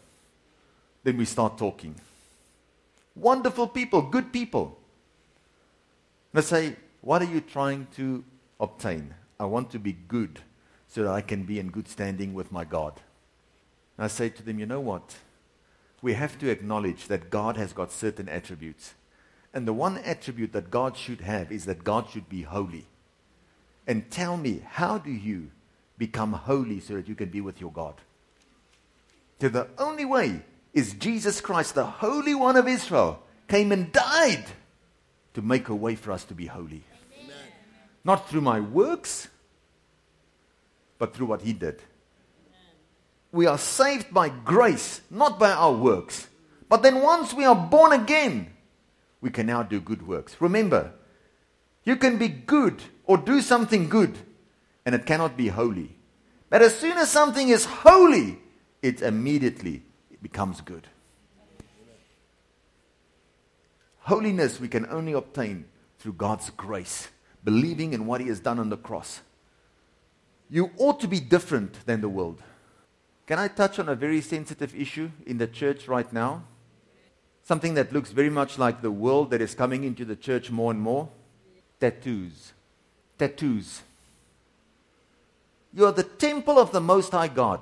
Then 1.06 1.18
we 1.18 1.24
start 1.24 1.56
talking. 1.56 1.94
Wonderful 3.14 3.68
people, 3.68 4.02
good 4.02 4.32
people. 4.32 4.76
And 6.32 6.40
I 6.40 6.42
say, 6.42 6.76
What 7.00 7.22
are 7.22 7.26
you 7.32 7.40
trying 7.40 7.86
to 7.94 8.24
obtain? 8.58 9.14
I 9.38 9.44
want 9.44 9.70
to 9.70 9.78
be 9.78 9.92
good 9.92 10.40
so 10.88 11.04
that 11.04 11.12
I 11.12 11.20
can 11.20 11.44
be 11.44 11.60
in 11.60 11.70
good 11.70 11.86
standing 11.86 12.34
with 12.34 12.50
my 12.50 12.64
God. 12.64 12.94
And 13.96 14.06
I 14.06 14.08
say 14.08 14.30
to 14.30 14.42
them, 14.42 14.58
You 14.58 14.66
know 14.66 14.80
what? 14.80 15.14
We 16.02 16.14
have 16.14 16.40
to 16.40 16.50
acknowledge 16.50 17.06
that 17.06 17.30
God 17.30 17.56
has 17.56 17.72
got 17.72 17.92
certain 17.92 18.28
attributes. 18.28 18.94
And 19.54 19.64
the 19.64 19.72
one 19.72 19.98
attribute 19.98 20.52
that 20.54 20.72
God 20.72 20.96
should 20.96 21.20
have 21.20 21.52
is 21.52 21.66
that 21.66 21.84
God 21.84 22.10
should 22.10 22.28
be 22.28 22.42
holy. 22.42 22.86
And 23.86 24.10
tell 24.10 24.36
me, 24.36 24.64
how 24.68 24.98
do 24.98 25.12
you 25.12 25.52
become 25.98 26.32
holy 26.32 26.80
so 26.80 26.94
that 26.94 27.06
you 27.06 27.14
can 27.14 27.28
be 27.28 27.40
with 27.40 27.60
your 27.60 27.70
God? 27.70 27.94
So 29.40 29.48
the 29.48 29.68
only 29.78 30.04
way 30.04 30.42
is 30.76 30.92
Jesus 30.92 31.40
Christ, 31.40 31.74
the 31.74 31.86
Holy 31.86 32.34
One 32.34 32.54
of 32.54 32.68
Israel, 32.68 33.22
came 33.48 33.72
and 33.72 33.90
died 33.90 34.44
to 35.32 35.40
make 35.40 35.70
a 35.70 35.74
way 35.74 35.94
for 35.94 36.12
us 36.12 36.24
to 36.24 36.34
be 36.34 36.44
holy. 36.44 36.84
Amen. 37.18 37.34
Not 38.04 38.28
through 38.28 38.42
my 38.42 38.60
works, 38.60 39.28
but 40.98 41.14
through 41.14 41.26
what 41.26 41.40
He 41.40 41.54
did. 41.54 41.80
We 43.32 43.46
are 43.46 43.56
saved 43.56 44.12
by 44.12 44.28
grace, 44.28 45.00
not 45.10 45.38
by 45.38 45.50
our 45.50 45.72
works. 45.72 46.28
But 46.68 46.82
then 46.82 47.00
once 47.00 47.32
we 47.32 47.46
are 47.46 47.56
born 47.56 47.92
again, 47.92 48.50
we 49.22 49.30
can 49.30 49.46
now 49.46 49.62
do 49.62 49.80
good 49.80 50.06
works. 50.06 50.36
Remember, 50.40 50.92
you 51.84 51.96
can 51.96 52.18
be 52.18 52.28
good 52.28 52.82
or 53.04 53.16
do 53.16 53.40
something 53.40 53.88
good, 53.88 54.18
and 54.84 54.94
it 54.94 55.06
cannot 55.06 55.38
be 55.38 55.48
holy. 55.48 55.96
But 56.50 56.60
as 56.60 56.78
soon 56.78 56.98
as 56.98 57.10
something 57.10 57.48
is 57.48 57.64
holy, 57.64 58.38
it 58.82 59.00
immediately 59.00 59.82
becomes 60.28 60.60
good. 60.60 60.88
Holiness 64.00 64.58
we 64.58 64.66
can 64.66 64.84
only 64.86 65.12
obtain 65.12 65.66
through 66.00 66.14
God's 66.14 66.50
grace, 66.50 67.06
believing 67.44 67.92
in 67.92 68.06
what 68.06 68.20
He 68.20 68.26
has 68.26 68.40
done 68.40 68.58
on 68.58 68.68
the 68.68 68.76
cross. 68.76 69.20
You 70.50 70.70
ought 70.78 70.98
to 70.98 71.06
be 71.06 71.20
different 71.20 71.86
than 71.86 72.00
the 72.00 72.08
world. 72.08 72.42
Can 73.28 73.38
I 73.38 73.46
touch 73.46 73.78
on 73.78 73.88
a 73.88 73.94
very 73.94 74.20
sensitive 74.20 74.74
issue 74.74 75.10
in 75.24 75.38
the 75.38 75.46
church 75.46 75.86
right 75.86 76.12
now? 76.12 76.42
Something 77.44 77.74
that 77.74 77.92
looks 77.92 78.10
very 78.10 78.30
much 78.30 78.58
like 78.58 78.82
the 78.82 78.90
world 78.90 79.30
that 79.30 79.40
is 79.40 79.54
coming 79.54 79.84
into 79.84 80.04
the 80.04 80.16
church 80.16 80.50
more 80.50 80.72
and 80.72 80.80
more 80.80 81.08
tattoos. 81.78 82.52
Tattoos. 83.16 83.82
You 85.72 85.86
are 85.86 85.92
the 85.92 86.10
temple 86.26 86.58
of 86.58 86.72
the 86.72 86.80
Most 86.80 87.12
High 87.12 87.28
God. 87.28 87.60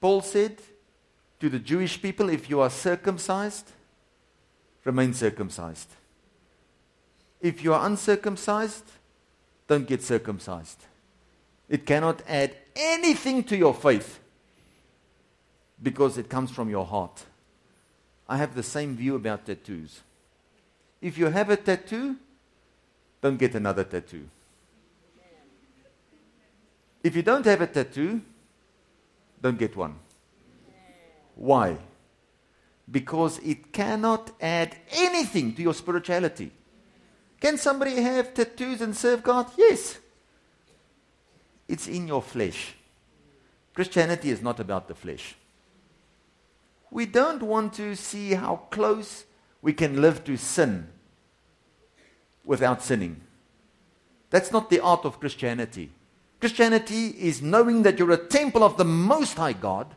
Paul 0.00 0.22
said 0.22 0.56
to 1.40 1.48
the 1.48 1.58
Jewish 1.58 2.00
people, 2.00 2.28
if 2.30 2.48
you 2.48 2.60
are 2.60 2.70
circumcised, 2.70 3.70
remain 4.84 5.12
circumcised. 5.12 5.88
If 7.40 7.64
you 7.64 7.74
are 7.74 7.86
uncircumcised, 7.86 8.84
don't 9.66 9.86
get 9.86 10.02
circumcised. 10.02 10.84
It 11.68 11.86
cannot 11.86 12.22
add 12.28 12.56
anything 12.74 13.44
to 13.44 13.56
your 13.56 13.74
faith 13.74 14.18
because 15.82 16.18
it 16.18 16.28
comes 16.28 16.50
from 16.50 16.68
your 16.68 16.84
heart. 16.84 17.24
I 18.28 18.36
have 18.36 18.54
the 18.54 18.62
same 18.62 18.96
view 18.96 19.14
about 19.16 19.46
tattoos. 19.46 20.00
If 21.00 21.16
you 21.16 21.26
have 21.26 21.50
a 21.50 21.56
tattoo, 21.56 22.16
don't 23.20 23.38
get 23.38 23.54
another 23.54 23.84
tattoo. 23.84 24.28
If 27.02 27.16
you 27.16 27.22
don't 27.22 27.46
have 27.46 27.62
a 27.62 27.66
tattoo, 27.66 28.20
don't 29.40 29.58
get 29.58 29.76
one. 29.76 29.98
Why? 31.34 31.78
Because 32.90 33.38
it 33.38 33.72
cannot 33.72 34.30
add 34.40 34.76
anything 34.92 35.54
to 35.54 35.62
your 35.62 35.74
spirituality. 35.74 36.52
Can 37.40 37.56
somebody 37.56 38.02
have 38.02 38.34
tattoos 38.34 38.80
and 38.80 38.94
serve 38.94 39.22
God? 39.22 39.50
Yes. 39.56 39.98
It's 41.66 41.88
in 41.88 42.08
your 42.08 42.20
flesh. 42.20 42.74
Christianity 43.74 44.30
is 44.30 44.42
not 44.42 44.60
about 44.60 44.88
the 44.88 44.94
flesh. 44.94 45.36
We 46.90 47.06
don't 47.06 47.42
want 47.42 47.72
to 47.74 47.94
see 47.94 48.34
how 48.34 48.56
close 48.70 49.24
we 49.62 49.72
can 49.72 50.02
live 50.02 50.24
to 50.24 50.36
sin 50.36 50.88
without 52.44 52.82
sinning. 52.82 53.20
That's 54.30 54.52
not 54.52 54.68
the 54.70 54.80
art 54.80 55.04
of 55.04 55.20
Christianity. 55.20 55.90
Christianity 56.40 57.08
is 57.08 57.42
knowing 57.42 57.82
that 57.82 57.98
you're 57.98 58.12
a 58.12 58.16
temple 58.16 58.64
of 58.64 58.78
the 58.78 58.84
Most 58.84 59.36
High 59.36 59.52
God 59.52 59.94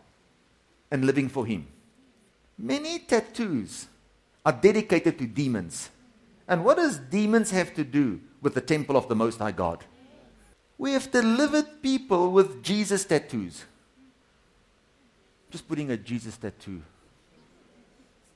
and 0.92 1.06
living 1.06 1.30
for 1.30 1.46
Him. 1.46 1.68
Many 2.58 3.00
tattoos 3.00 3.88
are 4.46 4.52
dedicated 4.52 5.18
to 5.20 5.26
demons. 5.26 5.90
And 6.48 6.66
what 6.66 6.78
does 6.78 7.00
demons 7.00 7.52
have 7.52 7.74
to 7.76 7.86
do 7.86 8.20
with 8.42 8.54
the 8.54 8.62
temple 8.62 8.98
of 8.98 9.08
the 9.08 9.16
Most 9.16 9.40
High 9.40 9.54
God? 9.54 9.86
We 10.78 10.92
have 10.92 11.10
delivered 11.12 11.82
people 11.82 12.32
with 12.32 12.62
Jesus 12.62 13.06
tattoos. 13.06 13.64
Just 15.50 15.68
putting 15.68 15.92
a 15.92 15.98
Jesus 15.98 16.36
tattoo 16.36 16.82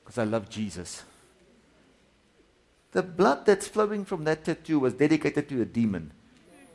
because 0.02 0.16
I 0.16 0.24
love 0.24 0.48
Jesus. 0.48 1.02
The 2.92 3.02
blood 3.02 3.44
that's 3.44 3.68
flowing 3.68 4.06
from 4.06 4.24
that 4.24 4.44
tattoo 4.44 4.80
was 4.80 4.94
dedicated 4.94 5.46
to 5.50 5.60
a 5.60 5.66
demon 5.66 6.12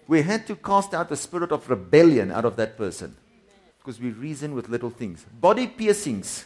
we 0.08 0.22
had 0.22 0.46
to 0.48 0.56
cast 0.56 0.94
out 0.94 1.10
the 1.10 1.16
spirit 1.16 1.52
of 1.52 1.70
rebellion 1.70 2.32
out 2.32 2.46
of 2.46 2.56
that 2.58 2.78
person 2.78 3.16
because 3.78 4.00
we 4.00 4.12
reason 4.12 4.56
with 4.56 4.70
little 4.70 4.90
things. 4.90 5.26
Body 5.40 5.68
piercings. 5.68 6.46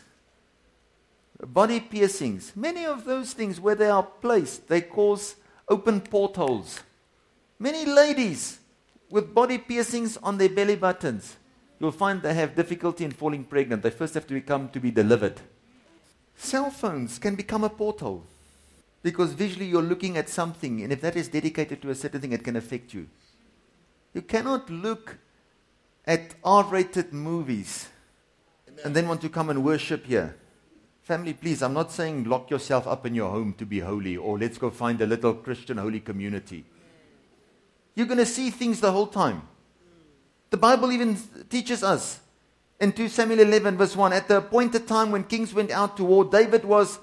Body 1.39 1.79
piercings. 1.79 2.51
Many 2.55 2.85
of 2.85 3.05
those 3.05 3.33
things, 3.33 3.59
where 3.59 3.75
they 3.75 3.89
are 3.89 4.03
placed, 4.03 4.67
they 4.67 4.81
cause 4.81 5.35
open 5.69 6.01
portholes. 6.01 6.79
Many 7.59 7.85
ladies 7.85 8.59
with 9.09 9.33
body 9.33 9.57
piercings 9.57 10.17
on 10.17 10.37
their 10.37 10.49
belly 10.49 10.75
buttons, 10.75 11.37
you'll 11.79 11.91
find 11.91 12.21
they 12.21 12.33
have 12.33 12.55
difficulty 12.55 13.05
in 13.05 13.11
falling 13.11 13.43
pregnant. 13.43 13.83
They 13.83 13.91
first 13.91 14.15
have 14.15 14.27
to 14.27 14.33
become 14.33 14.69
to 14.69 14.79
be 14.79 14.91
delivered. 14.91 15.39
Cell 16.35 16.69
phones 16.69 17.19
can 17.19 17.35
become 17.35 17.63
a 17.63 17.69
porthole. 17.69 18.23
Because 19.03 19.33
visually 19.33 19.67
you're 19.67 19.81
looking 19.81 20.17
at 20.17 20.27
something, 20.27 20.81
and 20.81 20.91
if 20.91 21.01
that 21.01 21.15
is 21.15 21.27
dedicated 21.27 21.81
to 21.81 21.91
a 21.91 21.95
certain 21.95 22.19
thing, 22.19 22.33
it 22.33 22.43
can 22.43 22.55
affect 22.55 22.93
you. 22.93 23.07
You 24.13 24.21
cannot 24.21 24.69
look 24.69 25.17
at 26.05 26.35
R 26.43 26.63
rated 26.63 27.13
movies 27.13 27.87
and 28.83 28.95
then 28.95 29.07
want 29.07 29.21
to 29.21 29.29
come 29.29 29.49
and 29.49 29.63
worship 29.63 30.05
here. 30.05 30.35
Family, 31.03 31.33
please, 31.33 31.61
I'm 31.61 31.73
not 31.73 31.91
saying 31.91 32.25
lock 32.25 32.49
yourself 32.49 32.85
up 32.87 33.05
in 33.05 33.15
your 33.15 33.29
home 33.29 33.53
to 33.53 33.65
be 33.65 33.79
holy 33.79 34.17
or 34.17 34.37
let's 34.37 34.57
go 34.57 34.69
find 34.69 34.99
a 35.01 35.05
little 35.05 35.33
Christian 35.33 35.77
holy 35.77 35.99
community. 35.99 36.65
You're 37.95 38.07
going 38.07 38.19
to 38.19 38.25
see 38.25 38.49
things 38.49 38.81
the 38.81 38.91
whole 38.91 39.07
time. 39.07 39.41
The 40.49 40.57
Bible 40.57 40.91
even 40.91 41.17
teaches 41.49 41.83
us 41.83 42.19
in 42.79 42.91
2 42.91 43.09
Samuel 43.09 43.39
11, 43.39 43.77
verse 43.77 43.95
1 43.95 44.13
at 44.13 44.27
the 44.27 44.37
appointed 44.37 44.87
time 44.87 45.11
when 45.11 45.23
kings 45.23 45.53
went 45.53 45.71
out 45.71 45.97
to 45.97 46.03
war, 46.03 46.25
David 46.25 46.63
was 46.63 46.99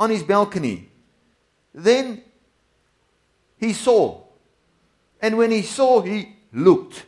on 0.00 0.10
his 0.10 0.22
balcony. 0.22 0.88
Then 1.74 2.22
he 3.58 3.72
saw. 3.72 4.21
And 5.22 5.38
when 5.38 5.52
he 5.52 5.62
saw, 5.62 6.02
he 6.02 6.36
looked. 6.52 7.06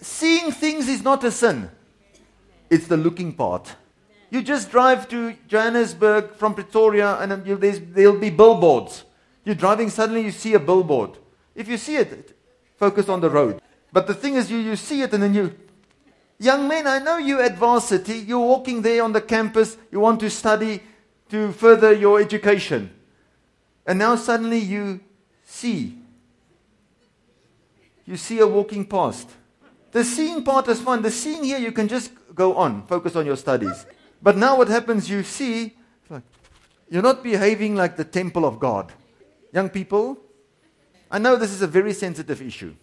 Seeing 0.00 0.52
things 0.52 0.88
is 0.88 1.02
not 1.02 1.24
a 1.24 1.30
sin, 1.30 1.70
it's 2.70 2.86
the 2.86 2.96
looking 2.96 3.32
part. 3.32 3.74
You 4.30 4.42
just 4.42 4.70
drive 4.70 5.08
to 5.08 5.36
Johannesburg 5.46 6.36
from 6.36 6.54
Pretoria, 6.54 7.16
and 7.16 7.32
um, 7.32 7.42
there'll 7.44 8.18
be 8.18 8.30
billboards. 8.30 9.04
You're 9.44 9.56
driving, 9.56 9.90
suddenly 9.90 10.22
you 10.22 10.30
see 10.30 10.54
a 10.54 10.60
billboard. 10.60 11.18
If 11.54 11.68
you 11.68 11.76
see 11.76 11.96
it, 11.96 12.34
focus 12.78 13.10
on 13.10 13.20
the 13.20 13.28
road. 13.28 13.60
But 13.92 14.06
the 14.06 14.14
thing 14.14 14.36
is, 14.36 14.50
you, 14.50 14.56
you 14.56 14.76
see 14.76 15.02
it, 15.02 15.12
and 15.12 15.22
then 15.22 15.34
you. 15.34 15.54
Young 16.38 16.66
men, 16.66 16.86
I 16.86 16.98
know 16.98 17.18
you 17.18 17.40
at 17.40 17.58
varsity. 17.58 18.18
You're 18.18 18.40
walking 18.40 18.80
there 18.80 19.04
on 19.04 19.12
the 19.12 19.20
campus. 19.20 19.76
You 19.90 20.00
want 20.00 20.20
to 20.20 20.30
study 20.30 20.82
to 21.28 21.52
further 21.52 21.92
your 21.92 22.18
education. 22.18 22.90
And 23.86 23.98
now 23.98 24.16
suddenly 24.16 24.58
you 24.58 25.00
see. 25.44 26.01
You 28.04 28.16
see 28.16 28.38
a 28.40 28.46
walking 28.46 28.84
past. 28.84 29.28
The 29.92 30.04
seeing 30.04 30.42
part 30.42 30.68
is 30.68 30.80
fine. 30.80 31.02
The 31.02 31.10
seeing 31.10 31.44
here, 31.44 31.58
you 31.58 31.72
can 31.72 31.86
just 31.88 32.12
go 32.34 32.56
on, 32.56 32.86
focus 32.86 33.14
on 33.14 33.26
your 33.26 33.36
studies. 33.36 33.86
But 34.22 34.36
now 34.36 34.56
what 34.56 34.68
happens, 34.68 35.08
you 35.08 35.22
see, 35.22 35.76
you're 36.88 37.02
not 37.02 37.22
behaving 37.22 37.74
like 37.74 37.96
the 37.96 38.04
temple 38.04 38.44
of 38.44 38.58
God. 38.58 38.92
Young 39.52 39.68
people, 39.68 40.18
I 41.10 41.18
know 41.18 41.36
this 41.36 41.52
is 41.52 41.62
a 41.62 41.66
very 41.66 41.92
sensitive 41.92 42.40
issue. 42.40 42.74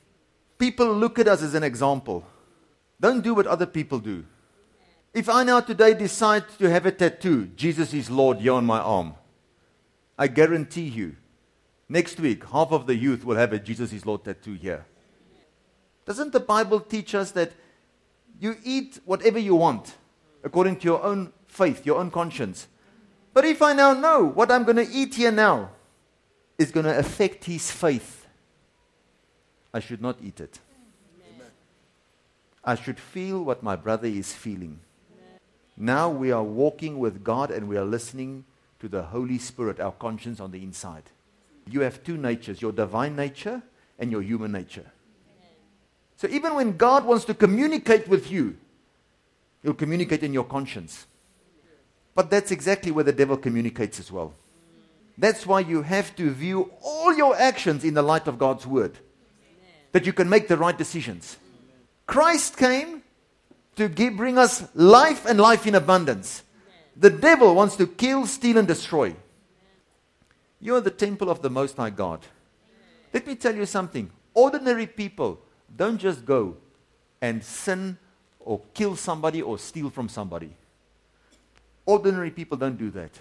People 0.58 0.94
look 0.94 1.18
at 1.18 1.28
us 1.28 1.42
as 1.42 1.56
an 1.56 1.64
example. 1.64 2.26
Don't 3.02 3.22
do 3.22 3.34
what 3.34 3.48
other 3.48 3.66
people 3.66 4.00
do. 4.00 4.26
If 5.14 5.30
I 5.30 5.44
now 5.44 5.62
today 5.62 5.96
decide 5.96 6.44
to 6.60 6.70
have 6.70 6.86
a 6.86 6.92
tattoo, 6.92 7.48
Jesus 7.56 7.94
is 7.94 8.12
Lord 8.12 8.38
here 8.38 8.54
on 8.54 8.66
my 8.66 8.80
arm, 8.80 9.16
I 10.18 10.28
guarantee 10.28 10.88
you, 10.88 11.16
next 11.88 12.20
week, 12.20 12.46
half 12.46 12.72
of 12.72 12.86
the 12.86 12.96
youth 12.96 13.26
will 13.26 13.38
have 13.38 13.54
a 13.54 13.58
Jesus 13.58 13.92
is 13.94 14.06
Lord 14.06 14.26
tattoo 14.26 14.54
here. 14.54 14.86
Doesn't 16.10 16.34
the 16.34 16.39
Bible 16.39 16.80
teach 16.80 17.13
us 17.13 17.30
that 17.34 17.51
you 18.39 18.58
eat 18.63 19.00
whatever 19.06 19.38
you 19.38 19.54
want 19.54 19.96
according 20.44 20.78
to 20.78 20.86
your 20.86 21.04
own 21.04 21.32
faith, 21.48 21.86
your 21.86 22.00
own 22.00 22.10
conscience? 22.10 22.68
But 23.32 23.46
if 23.46 23.62
I 23.62 23.74
now 23.74 23.94
know 23.94 24.25
what 24.25 24.50
I'm 24.50 24.63
going 24.63 24.78
to 24.78 24.92
eat 24.92 25.13
here 25.13 25.32
now 25.32 25.70
is 26.58 26.72
going 26.72 26.88
to 26.88 26.98
affect 26.98 27.46
his 27.46 27.70
faith, 27.70 28.25
I 29.72 29.80
should 29.80 30.01
not 30.01 30.18
eat 30.24 30.39
it. 30.39 30.58
I 32.66 32.74
should 32.74 33.00
feel 33.00 33.44
what 33.44 33.62
my 33.62 33.75
brother 33.75 34.08
is 34.08 34.34
feeling. 34.34 34.80
Now 35.78 36.10
we 36.10 36.32
are 36.32 36.42
walking 36.42 36.98
with 36.98 37.24
God 37.24 37.51
and 37.51 37.70
we 37.70 37.78
are 37.78 37.86
listening 37.86 38.46
to 38.80 38.88
the 38.88 39.04
Holy 39.04 39.38
Spirit, 39.38 39.80
our 39.80 39.92
conscience 39.92 40.39
on 40.39 40.50
the 40.50 40.63
inside. 40.63 41.04
You 41.70 41.82
have 41.82 42.04
two 42.04 42.18
natures 42.18 42.63
your 42.63 42.72
divine 42.72 43.16
nature 43.16 43.62
and 44.00 44.12
your 44.12 44.24
human 44.24 44.51
nature. 44.51 44.92
So 46.20 46.27
even 46.27 46.53
when 46.53 46.75
God 46.75 47.05
wants 47.05 47.24
to 47.25 47.34
communicate 47.34 48.10
with 48.10 48.29
you, 48.29 48.58
He'll 49.64 49.74
communicate 49.74 50.22
in 50.22 50.34
your 50.34 50.44
conscience. 50.44 51.08
But 52.14 52.29
that's 52.29 52.51
exactly 52.51 52.92
where 52.92 53.05
the 53.05 53.14
devil 53.14 53.38
communicates 53.38 54.01
as 54.01 54.12
well. 54.12 54.34
That's 55.18 55.48
why 55.48 55.62
you 55.62 55.82
have 55.82 56.14
to 56.18 56.29
view 56.29 56.74
all 56.84 57.16
your 57.16 57.38
actions 57.38 57.86
in 57.86 57.94
the 57.94 58.01
light 58.01 58.27
of 58.27 58.38
God's 58.38 58.68
word, 58.68 59.00
that 59.94 60.05
you 60.05 60.12
can 60.12 60.27
make 60.27 60.50
the 60.50 60.58
right 60.58 60.77
decisions. 60.77 61.38
Christ 62.05 62.58
came 62.58 63.01
to 63.77 63.88
give, 63.88 64.18
bring 64.18 64.38
us 64.38 64.68
life 64.75 65.25
and 65.25 65.40
life 65.40 65.66
in 65.66 65.74
abundance. 65.74 66.44
The 66.98 67.10
devil 67.10 67.55
wants 67.55 67.77
to 67.77 67.88
kill, 67.88 68.27
steal, 68.27 68.58
and 68.58 68.68
destroy. 68.68 69.16
You 70.60 70.75
are 70.75 70.82
the 70.82 70.92
temple 70.92 71.29
of 71.29 71.42
the 71.42 71.50
Most 71.50 71.77
High 71.77 71.92
God. 71.92 72.25
Let 73.14 73.25
me 73.25 73.36
tell 73.36 73.55
you 73.55 73.66
something. 73.66 74.12
Ordinary 74.34 74.86
people 74.86 75.40
don't 75.75 75.98
just 75.98 76.25
go 76.25 76.58
and 77.22 77.44
sin 77.44 77.98
or 78.40 78.62
kill 78.74 78.96
somebody 78.96 79.42
or 79.42 79.58
steal 79.58 79.90
from 79.90 80.10
somebody. 80.10 80.51
Ordinary 81.86 82.32
people 82.32 82.58
don't 82.58 82.77
do 82.77 82.90
that. 82.92 83.12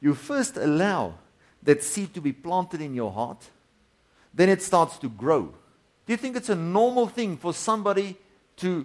You 0.00 0.14
first 0.14 0.56
allow 0.56 1.14
that 1.62 1.82
seed 1.82 2.12
to 2.14 2.20
be 2.20 2.32
planted 2.32 2.80
in 2.80 2.94
your 2.94 3.10
heart, 3.10 3.48
then 4.32 4.48
it 4.48 4.60
starts 4.62 4.98
to 4.98 5.08
grow. 5.08 5.54
Do 6.06 6.12
you 6.12 6.16
think 6.16 6.36
it's 6.36 6.50
a 6.50 6.54
normal 6.54 7.06
thing 7.06 7.36
for 7.36 7.54
somebody 7.54 8.16
to 8.56 8.84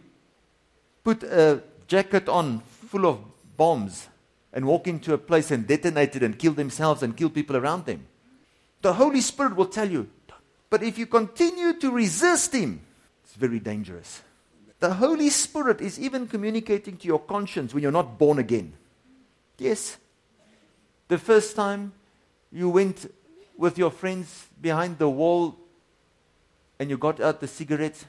put 1.03 1.23
a 1.23 1.61
jacket 1.87 2.29
on 2.29 2.59
full 2.59 3.05
of 3.05 3.19
bombs 3.57 4.07
and 4.53 4.65
walk 4.65 4.87
into 4.87 5.13
a 5.13 5.17
place 5.17 5.51
and 5.51 5.67
detonate 5.67 6.15
it 6.15 6.23
and 6.23 6.39
kill 6.39 6.53
themselves 6.53 7.03
and 7.03 7.17
kill 7.17 7.29
people 7.29 7.57
around 7.57 7.85
them? 7.85 8.05
The 8.81 8.93
Holy 8.93 9.21
Spirit 9.21 9.55
will 9.55 9.65
tell 9.65 9.89
you, 9.89 10.07
but 10.69 10.83
if 10.83 10.97
you 10.97 11.05
continue 11.05 11.73
to 11.79 11.91
resist 11.91 12.53
Him, 12.53 12.81
it's 13.23 13.35
very 13.35 13.59
dangerous. 13.59 14.21
The 14.79 14.93
Holy 14.93 15.29
Spirit 15.29 15.81
is 15.81 15.99
even 15.99 16.27
communicating 16.27 16.97
to 16.97 17.07
your 17.07 17.19
conscience 17.19 17.73
when 17.73 17.83
you're 17.83 17.91
not 17.91 18.17
born 18.17 18.39
again. 18.39 18.73
Yes. 19.57 19.97
The 21.09 21.17
first 21.17 21.55
time 21.55 21.91
you 22.51 22.69
went 22.69 23.11
with 23.57 23.77
your 23.77 23.91
friends 23.91 24.47
behind 24.61 24.97
the 24.97 25.09
wall 25.09 25.57
and 26.79 26.89
you 26.89 26.97
got 26.97 27.19
out 27.19 27.41
the 27.41 27.47
cigarettes, 27.47 28.05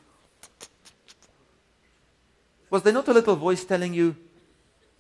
was 2.71 2.85
there 2.85 2.93
not 2.93 3.09
a 3.09 3.13
little 3.13 3.35
voice 3.35 3.65
telling 3.65 3.93
you, 3.93 4.15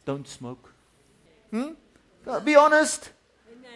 don't 0.05 0.27
smoke? 0.27 0.75
Hmm? 1.53 1.70
Be 2.44 2.57
honest. 2.57 3.11
Amen. 3.49 3.70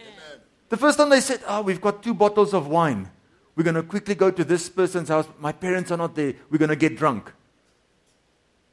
The 0.67 0.77
first 0.77 0.97
time 0.97 1.09
they 1.09 1.21
said, 1.21 1.41
Oh, 1.47 1.61
we've 1.61 1.79
got 1.79 2.03
two 2.03 2.13
bottles 2.13 2.53
of 2.53 2.67
wine. 2.67 3.09
We're 3.55 3.63
going 3.63 3.75
to 3.75 3.83
quickly 3.83 4.15
go 4.15 4.31
to 4.31 4.43
this 4.43 4.67
person's 4.67 5.09
house. 5.09 5.27
My 5.39 5.51
parents 5.51 5.91
are 5.91 5.97
not 5.97 6.15
there. 6.15 6.33
We're 6.49 6.57
going 6.57 6.69
to 6.69 6.75
get 6.75 6.97
drunk. 6.97 7.31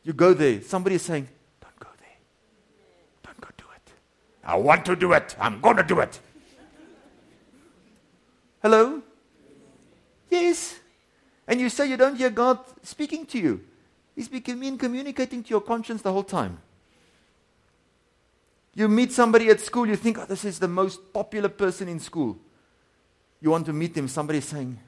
You 0.03 0.12
go 0.12 0.35
there. 0.35 0.61
Somebody 0.62 0.97
is 0.97 1.03
saying, 1.03 1.29
Don't 1.61 1.79
go 1.79 1.88
there. 1.99 2.16
Don't 3.23 3.40
go 3.40 3.49
do 3.57 3.64
it. 3.77 3.92
I 4.45 4.57
want 4.57 4.85
to 4.87 4.97
do 4.97 5.12
it. 5.12 5.37
I'm 5.38 5.61
going 5.61 5.77
to 5.77 5.85
do 5.85 6.01
it. 6.01 6.18
Hello? 8.61 9.03
Yes. 10.29 10.81
And 11.47 11.61
you 11.61 11.68
say 11.68 11.88
you 11.88 11.97
don't 11.97 12.16
hear 12.16 12.31
God 12.31 12.59
speaking 12.83 13.25
to 13.27 13.38
you. 13.38 13.61
He's 14.16 14.29
been 14.29 14.79
communicating 14.79 15.42
to 15.45 15.51
your 15.51 15.61
conscience 15.61 16.03
the 16.03 16.12
whole 16.12 16.25
time. 16.25 16.59
You 18.75 18.88
meet 18.88 19.12
somebody 19.12 19.49
at 19.51 19.61
school, 19.61 19.87
you 19.87 19.97
think, 19.97 20.18
oh, 20.18 20.25
this 20.25 20.45
is 20.45 20.59
the 20.59 20.68
most 20.68 21.12
popular 21.12 21.49
person 21.49 21.88
in 21.88 22.01
school 22.01 22.38
you 23.42 23.50
want 23.50 23.66
to 23.66 23.72
meet 23.72 23.96
him, 23.96 24.07
somebody 24.07 24.38
is 24.38 24.44
saying, 24.44 24.78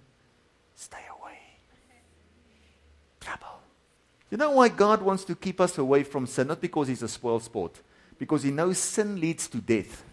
Stay 0.77 1.05
away. 1.21 1.39
Trouble. 3.21 3.61
You 4.31 4.39
know 4.39 4.53
why 4.53 4.69
God 4.69 5.03
wants 5.03 5.25
to 5.25 5.35
keep 5.35 5.61
us 5.61 5.77
away 5.77 6.05
from 6.05 6.27
sin? 6.27 6.47
Not 6.47 6.61
because 6.61 6.89
he's 6.89 7.03
a 7.03 7.09
spoil 7.09 7.41
sport, 7.41 7.81
because 8.17 8.45
he 8.45 8.53
knows 8.53 8.79
sin 8.79 9.21
leads 9.21 9.49
to 9.49 9.59
death. 9.59 10.05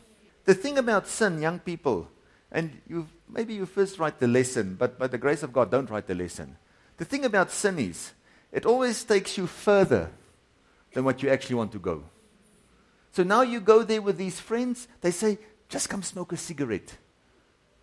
The 0.45 0.56
thing 0.56 0.80
about 0.80 1.08
sin, 1.08 1.39
young 1.39 1.60
people, 1.60 2.10
and 2.51 2.82
you 2.89 3.08
maybe 3.30 3.54
you 3.54 3.65
first 3.65 3.99
write 3.99 4.19
the 4.19 4.27
lesson, 4.27 4.75
but 4.77 4.97
by 4.97 5.08
the 5.08 5.19
grace 5.19 5.43
of 5.43 5.54
God, 5.54 5.69
don't 5.69 5.89
write 5.89 6.08
the 6.08 6.15
lesson. 6.15 6.58
The 6.97 7.06
thing 7.06 7.25
about 7.25 7.51
sin 7.51 7.77
is, 7.80 8.12
it 8.51 8.65
always 8.65 9.04
takes 9.04 9.38
you 9.38 9.47
further 9.47 10.10
than 10.93 11.06
what 11.06 11.23
you 11.23 11.30
actually 11.30 11.56
want 11.56 11.71
to 11.71 11.80
go. 11.80 12.04
So 13.12 13.23
now 13.23 13.41
you 13.41 13.60
go 13.60 13.84
there 13.84 14.01
with 14.01 14.17
these 14.17 14.39
friends, 14.39 14.88
they 15.01 15.12
say, 15.12 15.38
just 15.69 15.89
come 15.89 16.04
smoke 16.04 16.34
a 16.34 16.38
cigarette. 16.38 16.97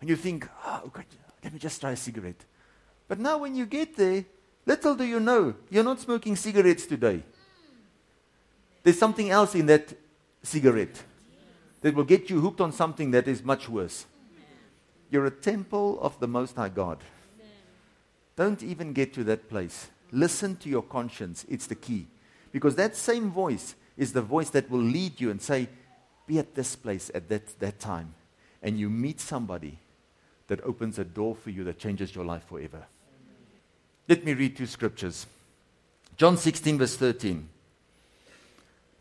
And 0.01 0.09
you 0.09 0.15
think, 0.15 0.47
oh, 0.65 0.89
God, 0.91 1.05
let 1.43 1.53
me 1.53 1.59
just 1.59 1.79
try 1.81 1.91
a 1.91 1.95
cigarette. 1.95 2.45
But 3.07 3.19
now 3.19 3.39
when 3.39 3.55
you 3.55 3.65
get 3.65 3.95
there, 3.95 4.25
little 4.65 4.95
do 4.95 5.03
you 5.03 5.19
know, 5.19 5.55
you're 5.69 5.83
not 5.83 5.99
smoking 5.99 6.35
cigarettes 6.35 6.85
today. 6.85 7.23
There's 8.83 8.99
something 8.99 9.29
else 9.29 9.55
in 9.55 9.65
that 9.65 9.93
cigarette 10.43 11.03
that 11.81 11.95
will 11.95 12.03
get 12.03 12.29
you 12.29 12.39
hooked 12.39 12.61
on 12.61 12.71
something 12.71 13.11
that 13.11 13.27
is 13.27 13.43
much 13.43 13.67
worse. 13.67 14.05
You're 15.09 15.25
a 15.25 15.31
temple 15.31 15.99
of 16.01 16.19
the 16.19 16.27
Most 16.27 16.55
High 16.55 16.69
God. 16.69 16.99
Don't 18.35 18.63
even 18.63 18.93
get 18.93 19.13
to 19.15 19.23
that 19.25 19.49
place. 19.49 19.89
Listen 20.11 20.55
to 20.57 20.69
your 20.69 20.83
conscience. 20.83 21.45
It's 21.49 21.67
the 21.67 21.75
key. 21.75 22.07
Because 22.51 22.75
that 22.75 22.95
same 22.95 23.31
voice 23.31 23.75
is 23.97 24.13
the 24.13 24.21
voice 24.21 24.49
that 24.51 24.69
will 24.69 24.79
lead 24.79 25.19
you 25.19 25.29
and 25.29 25.41
say, 25.41 25.67
Be 26.25 26.39
at 26.39 26.55
this 26.55 26.75
place 26.75 27.11
at 27.13 27.27
that, 27.29 27.59
that 27.59 27.79
time. 27.79 28.13
and 28.61 28.79
you 28.79 28.89
meet 28.89 29.19
somebody 29.19 29.77
that 30.49 30.63
opens 30.65 30.99
a 30.99 31.05
door 31.05 31.35
for 31.35 31.49
you 31.49 31.63
that 31.63 31.79
changes 31.79 32.13
your 32.13 32.25
life 32.25 32.43
forever. 32.43 32.85
Let 34.07 34.25
me 34.25 34.33
read 34.33 34.57
two 34.57 34.65
scriptures. 34.65 35.25
John 36.17 36.35
16, 36.35 36.77
verse 36.77 36.97
13. 36.97 37.47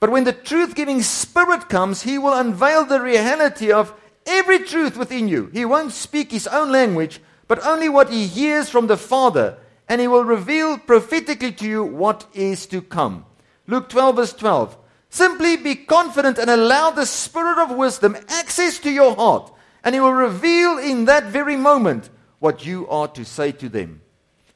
But 0.00 0.10
when 0.10 0.24
the 0.24 0.32
truth 0.32 0.74
giving 0.74 1.02
Spirit 1.02 1.68
comes, 1.68 2.02
He 2.02 2.18
will 2.18 2.34
unveil 2.34 2.84
the 2.84 3.00
reality 3.00 3.72
of 3.72 3.92
every 4.26 4.60
truth 4.60 4.96
within 4.96 5.26
you. 5.26 5.50
He 5.52 5.64
won't 5.64 5.92
speak 5.92 6.30
His 6.30 6.46
own 6.46 6.70
language, 6.70 7.20
but 7.48 7.66
only 7.66 7.88
what 7.88 8.10
He 8.10 8.26
hears 8.26 8.68
from 8.68 8.86
the 8.86 8.96
Father, 8.96 9.56
and 9.88 10.00
He 10.00 10.06
will 10.06 10.24
reveal 10.24 10.78
prophetically 10.78 11.52
to 11.52 11.66
you 11.66 11.82
what 11.82 12.26
is 12.34 12.66
to 12.66 12.80
come. 12.82 13.24
Luke 13.66 13.88
12, 13.88 14.16
verse 14.16 14.32
12. 14.34 14.76
Simply 15.10 15.56
be 15.56 15.74
confident 15.74 16.38
and 16.38 16.50
allow 16.50 16.90
the 16.90 17.06
Spirit 17.06 17.58
of 17.58 17.76
wisdom 17.76 18.16
access 18.28 18.78
to 18.80 18.90
your 18.90 19.16
heart, 19.16 19.50
and 19.88 19.94
He 19.94 20.02
will 20.02 20.12
reveal 20.12 20.76
in 20.76 21.06
that 21.06 21.24
very 21.24 21.56
moment 21.56 22.10
what 22.40 22.66
you 22.66 22.86
are 22.88 23.08
to 23.08 23.24
say 23.24 23.52
to 23.52 23.70
them. 23.70 24.02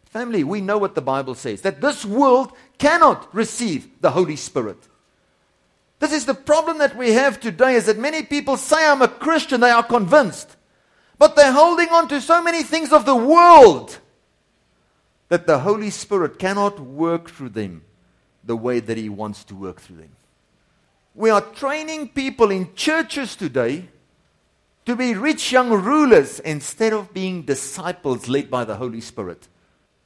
Family, 0.04 0.44
we 0.44 0.60
know 0.60 0.76
what 0.76 0.94
the 0.94 1.00
Bible 1.00 1.34
says 1.34 1.62
that 1.62 1.80
this 1.80 2.04
world 2.04 2.52
cannot 2.76 3.34
receive 3.34 3.88
the 4.02 4.10
Holy 4.10 4.36
Spirit. 4.36 4.76
This 6.00 6.12
is 6.12 6.26
the 6.26 6.34
problem 6.34 6.76
that 6.80 6.98
we 6.98 7.14
have 7.14 7.40
today 7.40 7.76
is 7.76 7.86
that 7.86 7.96
many 7.96 8.22
people 8.22 8.58
say 8.58 8.86
I'm 8.86 9.00
a 9.00 9.08
Christian, 9.08 9.62
they 9.62 9.70
are 9.70 9.82
convinced, 9.82 10.54
but 11.18 11.34
they're 11.34 11.50
holding 11.50 11.88
on 11.88 12.08
to 12.08 12.20
so 12.20 12.42
many 12.42 12.62
things 12.62 12.92
of 12.92 13.06
the 13.06 13.16
world 13.16 14.00
that 15.30 15.46
the 15.46 15.60
Holy 15.60 15.88
Spirit 15.88 16.38
cannot 16.38 16.78
work 16.78 17.30
through 17.30 17.48
them 17.48 17.84
the 18.44 18.54
way 18.54 18.80
that 18.80 18.98
He 18.98 19.08
wants 19.08 19.44
to 19.44 19.54
work 19.54 19.80
through 19.80 19.96
them. 19.96 20.12
We 21.14 21.30
are 21.30 21.40
training 21.40 22.08
people 22.08 22.50
in 22.50 22.74
churches 22.74 23.34
today 23.34 23.88
to 24.86 24.96
be 24.96 25.14
rich 25.14 25.52
young 25.52 25.70
rulers 25.70 26.40
instead 26.40 26.92
of 26.92 27.14
being 27.14 27.42
disciples 27.42 28.28
led 28.28 28.50
by 28.50 28.64
the 28.64 28.76
Holy 28.76 29.00
Spirit. 29.00 29.48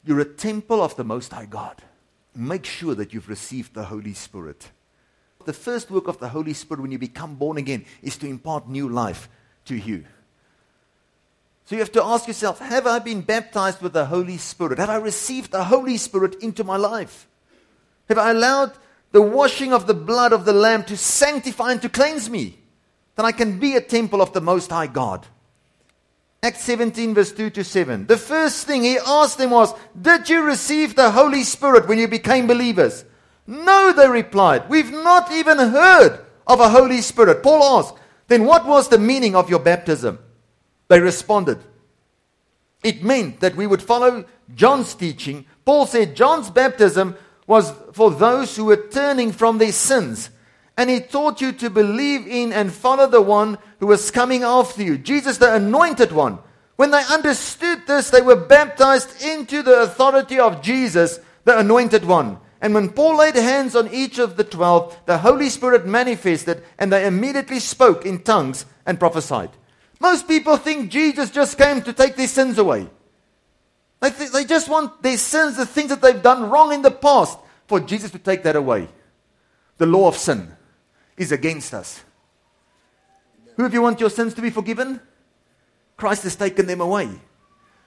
You're 0.05 0.21
a 0.21 0.25
temple 0.25 0.83
of 0.83 0.97
the 0.97 1.05
Most 1.05 1.33
High 1.33 1.47
God. 1.47 1.83
Make 2.35 2.67
sure 2.67 2.95
that 2.95 3.15
you've 3.15 3.29
received 3.29 3.75
the 3.75 3.85
Holy 3.85 4.13
Spirit. 4.13 4.71
The 5.47 5.53
first 5.53 5.91
work 5.91 6.09
of 6.09 6.19
the 6.19 6.29
Holy 6.29 6.53
Spirit 6.53 6.83
when 6.83 6.93
you 6.93 6.99
become 6.99 7.37
born 7.37 7.57
again 7.57 7.85
is 8.03 8.17
to 8.19 8.27
impart 8.27 8.69
new 8.69 8.89
life 8.89 9.29
to 9.65 9.77
you. 9.77 10.05
So 11.65 11.75
you 11.75 11.81
have 11.81 11.93
to 11.93 12.05
ask 12.05 12.29
yourself 12.29 12.59
Have 12.61 12.87
I 12.87 12.99
been 12.99 13.23
baptized 13.23 13.81
with 13.81 13.93
the 13.93 14.07
Holy 14.07 14.39
Spirit? 14.39 14.79
Have 14.79 14.91
I 14.91 14.97
received 14.97 15.51
the 15.51 15.65
Holy 15.65 15.97
Spirit 15.97 16.37
into 16.43 16.63
my 16.63 16.77
life? 16.77 17.27
Have 18.09 18.19
I 18.19 18.31
allowed 18.31 18.73
the 19.13 19.23
washing 19.23 19.73
of 19.73 19.87
the 19.87 19.95
blood 19.95 20.33
of 20.33 20.45
the 20.45 20.53
Lamb 20.53 20.85
to 20.85 20.97
sanctify 20.97 21.73
and 21.73 21.83
to 21.83 21.89
cleanse 21.89 22.29
me, 22.29 22.59
that 23.17 23.25
I 23.25 23.33
can 23.33 23.59
be 23.59 23.75
a 23.75 23.81
temple 23.81 24.23
of 24.23 24.33
the 24.33 24.41
Most 24.41 24.71
High 24.71 24.87
God. 24.87 25.27
Acts 26.43 26.63
17, 26.63 27.15
verse 27.15 27.33
2 27.33 27.51
to 27.51 27.65
7. 27.65 28.07
The 28.07 28.17
first 28.17 28.67
thing 28.67 28.85
he 28.85 28.99
asked 28.99 29.39
them 29.39 29.51
was, 29.51 29.75
Did 30.01 30.29
you 30.29 30.45
receive 30.45 30.95
the 30.95 31.11
Holy 31.11 31.43
Spirit 31.43 31.89
when 31.89 31.99
you 31.99 32.07
became 32.07 32.47
believers? 32.47 33.05
No, 33.47 33.93
they 33.93 34.09
replied. 34.09 34.69
We've 34.69 34.93
not 34.93 35.33
even 35.33 35.59
heard 35.59 36.21
of 36.47 36.61
a 36.61 36.69
Holy 36.69 37.01
Spirit. 37.01 37.43
Paul 37.43 37.79
asked, 37.79 37.95
Then 38.29 38.45
what 38.45 38.67
was 38.67 38.89
the 38.89 38.99
meaning 38.99 39.35
of 39.35 39.51
your 39.51 39.59
baptism? 39.59 40.19
They 40.89 41.01
responded, 41.01 41.59
It 42.83 43.03
meant 43.03 43.41
that 43.41 43.57
we 43.57 43.67
would 43.67 43.83
follow 43.83 44.25
John's 44.55 44.95
teaching. 44.95 45.47
Paul 45.65 45.87
said 45.87 46.15
John's 46.15 46.51
baptism 46.51 47.17
was 47.47 47.73
for 47.93 48.11
those 48.11 48.57
who 48.57 48.67
were 48.67 48.89
turning 48.89 49.33
from 49.33 49.59
their 49.59 49.73
sins. 49.73 50.31
And 50.77 50.91
he 50.91 51.01
taught 51.01 51.41
you 51.41 51.53
to 51.53 51.71
believe 51.71 52.27
in 52.27 52.53
and 52.53 52.71
follow 52.71 53.07
the 53.07 53.23
one 53.23 53.57
who 53.81 53.87
was 53.87 54.11
coming 54.11 54.43
after 54.43 54.83
you, 54.83 54.99
Jesus, 54.99 55.39
the 55.39 55.55
anointed 55.55 56.13
one. 56.13 56.39
When 56.77 56.91
they 56.91 57.03
understood 57.11 57.87
this, 57.87 58.11
they 58.11 58.21
were 58.21 58.37
baptized 58.37 59.23
into 59.23 59.63
the 59.63 59.83
authority 59.83 60.39
of 60.39 60.61
Jesus, 60.61 61.19
the 61.45 61.59
anointed 61.59 62.05
one. 62.05 62.39
And 62.61 62.75
when 62.75 62.91
Paul 62.91 63.17
laid 63.19 63.37
hands 63.37 63.75
on 63.75 63.93
each 63.93 64.19
of 64.19 64.37
the 64.37 64.45
twelve, 64.45 64.99
the 65.07 65.19
Holy 65.19 65.49
Spirit 65.49 65.87
manifested, 65.87 66.63
and 66.79 66.93
they 66.93 67.07
immediately 67.07 67.61
spoke 67.61 68.05
in 68.05 68.23
tongues 68.23 68.67
and 68.85 69.01
prophesied. 69.01 69.51
Most 69.99 70.29
people 70.29 70.59
think 70.59 70.91
Jesus 70.91 71.31
just 71.31 71.57
came 71.57 71.81
to 71.83 71.93
take 71.93 72.17
their 72.17 72.29
sins 72.29 72.59
away. 72.59 72.89
They, 74.01 74.11
th- 74.11 74.33
they 74.33 74.45
just 74.45 74.69
want 74.69 75.03
their 75.03 75.17
sins, 75.17 75.57
the 75.57 75.65
things 75.65 75.89
that 75.89 76.03
they've 76.03 76.23
done 76.23 76.51
wrong 76.51 76.75
in 76.75 76.83
the 76.83 76.91
past, 76.91 77.39
for 77.67 77.81
Jesus 77.81 78.11
to 78.11 78.19
take 78.19 78.43
that 78.43 78.57
away. 78.57 78.89
The 79.79 79.87
law 79.87 80.09
of 80.09 80.17
sin 80.17 80.53
is 81.17 81.33
against 81.33 81.75
us. 81.75 82.03
Who, 83.57 83.65
if 83.65 83.73
you 83.73 83.83
want 83.83 84.01
your 84.01 84.11
sins 84.11 84.35
to 84.35 84.43
be 84.43 84.51
forgiven? 84.51 85.01
Christ 85.97 86.25
has 86.25 86.37
taken 86.37 86.67
them 86.67 86.81
away. 86.81 87.09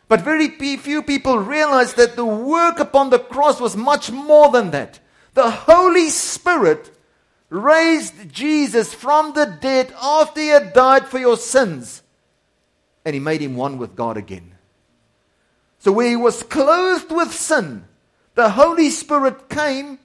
But 0.08 0.22
very 0.22 0.50
few 0.50 1.04
people 1.04 1.38
realize 1.38 1.94
that 1.94 2.16
the 2.16 2.26
work 2.26 2.80
upon 2.80 3.12
the 3.12 3.20
cross 3.20 3.62
was 3.62 3.78
much 3.78 4.12
more 4.12 4.50
than 4.52 4.72
that. 4.72 5.00
The 5.36 5.52
Holy 5.52 6.10
Spirit 6.10 6.92
raised 7.50 8.32
Jesus 8.32 8.94
from 8.94 9.34
the 9.34 9.46
dead 9.46 9.94
after 10.02 10.42
he 10.42 10.48
had 10.48 10.74
died 10.74 11.06
for 11.06 11.20
your 11.20 11.38
sins, 11.38 12.02
and 13.06 13.14
he 13.14 13.20
made 13.20 13.42
him 13.42 13.56
one 13.56 13.78
with 13.78 13.96
God 13.96 14.18
again. 14.18 14.56
So, 15.78 15.92
where 15.92 16.10
he 16.10 16.16
was 16.16 16.44
clothed 16.44 17.12
with 17.12 17.32
sin, 17.32 17.86
the 18.34 18.50
Holy 18.50 18.90
Spirit 18.90 19.50
came, 19.50 20.00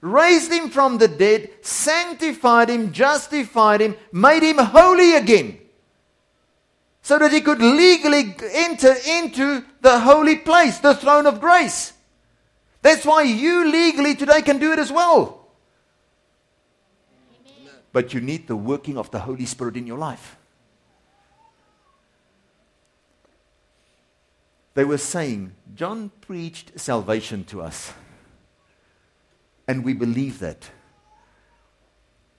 raised 0.00 0.50
him 0.50 0.70
from 0.70 0.98
the 0.98 1.08
dead, 1.08 1.50
sanctified 1.62 2.70
him, 2.70 2.92
justified 2.92 3.80
him, 3.80 3.96
made 4.12 4.42
him 4.42 4.58
holy 4.58 5.16
again. 5.16 5.58
So 7.02 7.18
that 7.18 7.32
he 7.32 7.40
could 7.40 7.60
legally 7.60 8.34
enter 8.52 8.94
into 9.06 9.64
the 9.80 10.00
holy 10.00 10.36
place, 10.36 10.78
the 10.78 10.94
throne 10.94 11.26
of 11.26 11.40
grace. 11.40 11.92
That's 12.82 13.04
why 13.04 13.22
you 13.22 13.70
legally 13.70 14.14
today 14.14 14.42
can 14.42 14.58
do 14.58 14.72
it 14.72 14.78
as 14.78 14.92
well. 14.92 15.48
But 17.92 18.14
you 18.14 18.20
need 18.20 18.46
the 18.46 18.56
working 18.56 18.96
of 18.96 19.10
the 19.10 19.18
Holy 19.18 19.46
Spirit 19.46 19.76
in 19.76 19.86
your 19.86 19.98
life. 19.98 20.36
They 24.74 24.84
were 24.84 24.98
saying, 24.98 25.52
John 25.74 26.10
preached 26.20 26.78
salvation 26.78 27.44
to 27.44 27.62
us. 27.62 27.92
And 29.70 29.84
we 29.84 29.94
believe 29.94 30.40
that. 30.40 30.68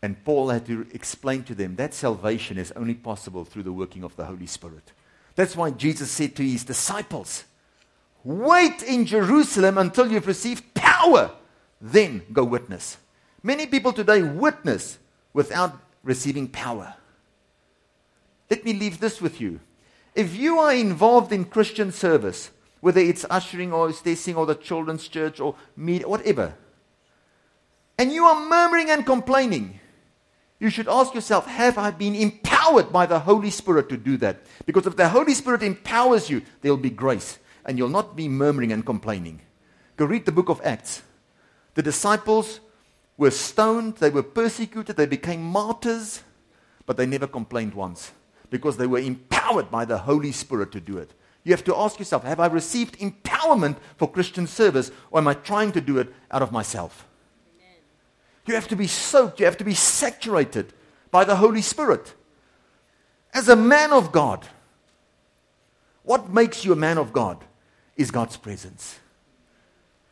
And 0.01 0.21
Paul 0.25 0.49
had 0.49 0.65
to 0.65 0.85
explain 0.93 1.43
to 1.43 1.55
them 1.55 1.77
that 1.77 1.93
salvation 1.93 2.57
is 2.57 2.73
only 2.73 2.93
possible 2.93 3.45
through 3.45 3.63
the 3.63 3.71
working 3.71 4.03
of 4.03 4.17
the 4.17 4.25
Holy 4.25 4.47
Spirit. 4.47 4.91
That's 5.35 5.55
why 5.55 5.71
Jesus 5.71 6.11
said 6.11 6.35
to 6.35 6.43
his 6.43 6.65
disciples, 6.65 7.45
Wait 8.25 8.83
in 8.83 9.05
Jerusalem 9.05 9.77
until 9.77 10.11
you've 10.11 10.27
received 10.27 10.73
power, 10.73 11.31
then 11.79 12.21
go 12.33 12.43
witness. 12.43 12.97
Many 13.41 13.65
people 13.65 13.93
today 13.93 14.23
witness 14.23 14.99
without 15.31 15.79
receiving 16.03 16.49
power. 16.49 16.95
Let 18.49 18.65
me 18.65 18.73
leave 18.73 18.99
this 18.99 19.21
with 19.21 19.39
you. 19.39 19.61
If 20.15 20.35
you 20.35 20.59
are 20.59 20.73
involved 20.73 21.31
in 21.31 21.45
Christian 21.45 21.93
service, 21.93 22.51
whether 22.81 22.99
it's 22.99 23.25
ushering 23.29 23.71
or 23.71 23.93
stacing 23.93 24.35
or 24.35 24.45
the 24.45 24.55
children's 24.55 25.07
church 25.07 25.39
or 25.39 25.55
media, 25.77 26.09
whatever, 26.09 26.55
and 28.01 28.11
you 28.11 28.25
are 28.25 28.47
murmuring 28.47 28.89
and 28.89 29.05
complaining, 29.05 29.79
you 30.59 30.71
should 30.71 30.87
ask 30.87 31.13
yourself, 31.13 31.45
have 31.45 31.77
I 31.77 31.91
been 31.91 32.15
empowered 32.15 32.91
by 32.91 33.05
the 33.05 33.19
Holy 33.19 33.51
Spirit 33.51 33.89
to 33.89 33.97
do 33.97 34.17
that? 34.17 34.41
Because 34.65 34.87
if 34.87 34.95
the 34.95 35.07
Holy 35.07 35.35
Spirit 35.35 35.61
empowers 35.61 36.27
you, 36.27 36.41
there'll 36.61 36.77
be 36.77 36.89
grace, 36.89 37.37
and 37.63 37.77
you'll 37.77 37.89
not 37.89 38.15
be 38.15 38.27
murmuring 38.27 38.71
and 38.71 38.83
complaining. 38.83 39.41
Go 39.97 40.05
read 40.05 40.25
the 40.25 40.31
book 40.31 40.49
of 40.49 40.59
Acts. 40.63 41.03
The 41.75 41.83
disciples 41.83 42.59
were 43.17 43.29
stoned, 43.29 43.97
they 43.97 44.09
were 44.09 44.23
persecuted, 44.23 44.95
they 44.95 45.05
became 45.05 45.43
martyrs, 45.43 46.23
but 46.87 46.97
they 46.97 47.05
never 47.05 47.27
complained 47.27 47.75
once 47.75 48.13
because 48.49 48.77
they 48.77 48.87
were 48.87 48.97
empowered 48.97 49.69
by 49.69 49.85
the 49.85 49.99
Holy 49.99 50.31
Spirit 50.31 50.71
to 50.71 50.79
do 50.79 50.97
it. 50.97 51.11
You 51.43 51.53
have 51.53 51.63
to 51.65 51.75
ask 51.75 51.99
yourself 51.99 52.23
have 52.23 52.39
I 52.39 52.47
received 52.47 52.97
empowerment 52.97 53.77
for 53.97 54.09
Christian 54.09 54.47
service, 54.47 54.89
or 55.11 55.19
am 55.19 55.27
I 55.27 55.35
trying 55.35 55.71
to 55.73 55.81
do 55.81 55.99
it 55.99 56.11
out 56.31 56.41
of 56.41 56.51
myself? 56.51 57.05
You 58.45 58.55
have 58.55 58.67
to 58.69 58.75
be 58.75 58.87
soaked, 58.87 59.39
you 59.39 59.45
have 59.45 59.57
to 59.57 59.63
be 59.63 59.73
saturated 59.73 60.73
by 61.11 61.23
the 61.23 61.35
Holy 61.35 61.61
Spirit. 61.61 62.13
As 63.33 63.49
a 63.49 63.55
man 63.55 63.93
of 63.93 64.11
God, 64.11 64.47
what 66.03 66.29
makes 66.29 66.65
you 66.65 66.73
a 66.73 66.75
man 66.75 66.97
of 66.97 67.13
God 67.13 67.43
is 67.95 68.11
God's 68.11 68.37
presence. 68.37 68.99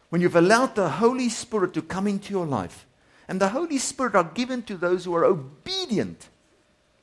When 0.10 0.22
you've 0.22 0.36
allowed 0.36 0.76
the 0.76 0.89
Holy 0.89 1.30
Spirit 1.30 1.74
to 1.74 1.82
come 1.82 2.08
into 2.08 2.32
your 2.32 2.46
life, 2.46 2.86
and 3.28 3.39
the 3.39 3.50
Holy 3.50 3.78
Spirit 3.78 4.15
are 4.15 4.24
given 4.24 4.63
to 4.63 4.76
those 4.76 5.06
who 5.06 5.15
are 5.15 5.26
obedient 5.26 6.30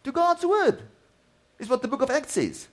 to 0.05 0.13
God's 0.13 0.45
word 0.45 0.83
is 1.59 1.69
what 1.69 1.83
the 1.83 1.89
book 1.89 2.03
of 2.03 2.11
Acts 2.11 2.33
says. 2.33 2.69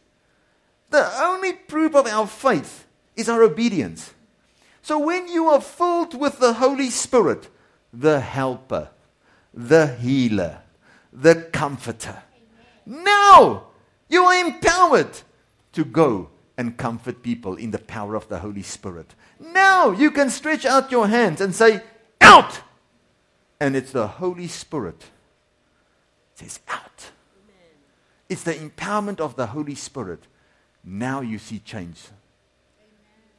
The 0.89 1.09
only 1.21 1.53
proof 1.53 1.95
of 1.95 2.07
our 2.07 2.27
faith 2.27 2.85
is 3.15 3.29
our 3.29 3.43
obedience. 3.43 4.13
So 4.81 4.99
when 4.99 5.27
you 5.27 5.47
are 5.47 5.61
filled 5.61 6.19
with 6.19 6.39
the 6.39 6.53
Holy 6.53 6.89
Spirit, 6.89 7.49
the 7.93 8.19
helper, 8.19 8.89
the 9.53 9.87
healer, 9.95 10.59
the 11.13 11.35
comforter, 11.35 12.23
now 12.85 13.67
You 14.09 14.25
are 14.25 14.45
empowered 14.45 15.21
to 15.71 15.83
go 15.83 16.29
and 16.55 16.77
comfort 16.77 17.23
people 17.23 17.55
in 17.55 17.71
the 17.71 17.79
power 17.79 18.15
of 18.15 18.27
the 18.29 18.39
Holy 18.39 18.61
Spirit. 18.61 19.15
Now 19.39 19.89
you 19.89 20.11
can 20.11 20.29
stretch 20.29 20.65
out 20.65 20.91
your 20.91 21.07
hands 21.07 21.41
and 21.41 21.55
say, 21.55 21.81
Out! 22.21 22.61
And 23.59 23.75
it's 23.75 23.91
the 23.91 24.07
Holy 24.07 24.47
Spirit. 24.47 25.05
It 26.33 26.39
says, 26.39 26.59
Out. 26.67 27.11
It's 28.29 28.43
the 28.43 28.53
empowerment 28.53 29.19
of 29.19 29.35
the 29.35 29.47
Holy 29.47 29.75
Spirit. 29.75 30.27
Now 30.83 31.21
you 31.21 31.39
see 31.39 31.57
change. 31.57 32.01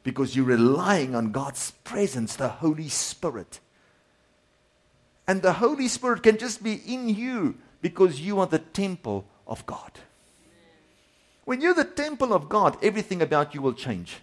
Because 0.03 0.35
you're 0.35 0.45
relying 0.45 1.15
on 1.15 1.31
God's 1.31 1.71
presence, 1.85 2.35
the 2.35 2.49
Holy 2.49 2.89
Spirit. 2.89 3.59
And 5.27 5.41
the 5.41 5.53
Holy 5.53 5.87
Spirit 5.87 6.23
can 6.23 6.37
just 6.37 6.63
be 6.63 6.73
in 6.85 7.09
you 7.09 7.55
because 7.81 8.21
you 8.21 8.39
are 8.39 8.47
the 8.47 8.59
temple 8.59 9.25
of 9.47 9.65
God. 9.65 9.91
When 11.45 11.61
you're 11.61 11.73
the 11.73 11.83
temple 11.83 12.33
of 12.33 12.49
God, 12.49 12.77
everything 12.81 13.21
about 13.21 13.53
you 13.53 13.61
will 13.61 13.73
change. 13.73 14.17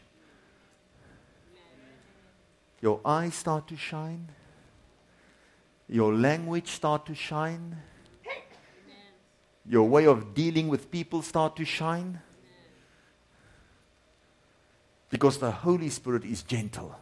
Your 2.80 3.00
eyes 3.04 3.34
start 3.34 3.68
to 3.68 3.76
shine. 3.76 4.28
Your 5.88 6.12
language 6.12 6.68
start 6.68 7.06
to 7.06 7.14
shine. 7.14 7.76
Your 9.64 9.88
way 9.88 10.06
of 10.06 10.34
dealing 10.34 10.68
with 10.68 10.90
people 10.90 11.22
start 11.22 11.54
to 11.56 11.64
shine. 11.64 12.20
Because 15.10 15.38
the 15.38 15.50
Holy 15.50 15.90
Spirit 15.90 16.24
is 16.24 16.42
gentle. 16.42 16.96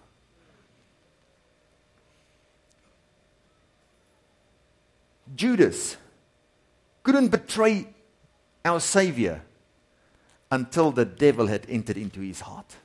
Judas 5.35 5.97
couldn't 7.03 7.29
betray 7.29 7.87
our 8.65 8.81
Savior 8.81 9.43
until 10.51 10.91
the 10.91 11.05
devil 11.05 11.47
had 11.47 11.67
entered 11.69 11.97
into 11.97 12.21
his 12.21 12.41
heart. 12.41 12.77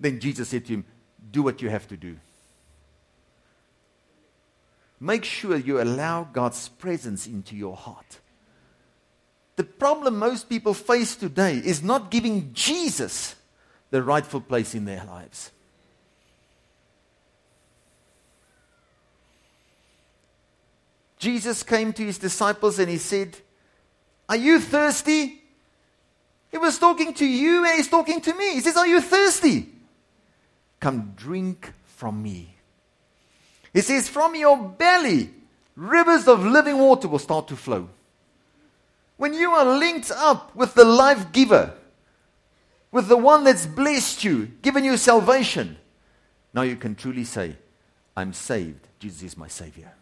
Then 0.00 0.18
Jesus 0.18 0.48
said 0.48 0.66
to 0.66 0.74
him, 0.74 0.84
Do 1.30 1.42
what 1.42 1.62
you 1.62 1.68
have 1.68 1.86
to 1.88 1.96
do. 1.96 2.16
Make 4.98 5.24
sure 5.24 5.56
you 5.56 5.80
allow 5.80 6.24
God's 6.24 6.68
presence 6.68 7.26
into 7.26 7.56
your 7.56 7.76
heart. 7.76 8.20
The 9.56 9.64
problem 9.64 10.18
most 10.18 10.48
people 10.48 10.74
face 10.74 11.16
today 11.16 11.56
is 11.56 11.82
not 11.82 12.10
giving 12.10 12.52
Jesus 12.52 13.34
the 13.90 14.02
rightful 14.02 14.40
place 14.40 14.74
in 14.74 14.84
their 14.84 15.04
lives. 15.04 15.50
Jesus 21.22 21.62
came 21.62 21.92
to 21.92 22.04
his 22.04 22.18
disciples 22.18 22.80
and 22.80 22.90
he 22.90 22.98
said, 22.98 23.36
Are 24.28 24.36
you 24.36 24.58
thirsty? 24.58 25.40
He 26.50 26.58
was 26.58 26.80
talking 26.80 27.14
to 27.14 27.24
you 27.24 27.64
and 27.64 27.76
he's 27.76 27.86
talking 27.86 28.20
to 28.22 28.34
me. 28.34 28.54
He 28.54 28.60
says, 28.60 28.76
Are 28.76 28.88
you 28.88 29.00
thirsty? 29.00 29.68
Come 30.80 31.12
drink 31.14 31.72
from 31.86 32.20
me. 32.24 32.56
He 33.72 33.82
says, 33.82 34.08
From 34.08 34.34
your 34.34 34.58
belly, 34.58 35.30
rivers 35.76 36.26
of 36.26 36.44
living 36.44 36.78
water 36.78 37.06
will 37.06 37.20
start 37.20 37.46
to 37.48 37.56
flow. 37.56 37.88
When 39.16 39.32
you 39.32 39.52
are 39.52 39.78
linked 39.78 40.10
up 40.10 40.56
with 40.56 40.74
the 40.74 40.84
life 40.84 41.30
giver, 41.30 41.72
with 42.90 43.06
the 43.06 43.16
one 43.16 43.44
that's 43.44 43.66
blessed 43.66 44.24
you, 44.24 44.46
given 44.60 44.82
you 44.82 44.96
salvation, 44.96 45.76
now 46.52 46.62
you 46.62 46.74
can 46.74 46.96
truly 46.96 47.22
say, 47.22 47.54
I'm 48.16 48.32
saved. 48.32 48.88
Jesus 48.98 49.22
is 49.22 49.36
my 49.36 49.46
Savior. 49.46 49.92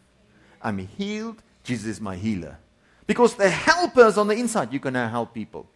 I'm 0.62 0.78
healed. 0.78 1.42
Jesus 1.64 1.86
is 1.86 2.00
my 2.00 2.16
healer. 2.16 2.58
Because 3.06 3.34
the 3.34 3.50
helpers 3.50 4.18
on 4.18 4.28
the 4.28 4.34
inside, 4.34 4.72
you 4.72 4.80
can 4.80 4.94
now 4.94 5.08
help 5.08 5.34
people. 5.34 5.66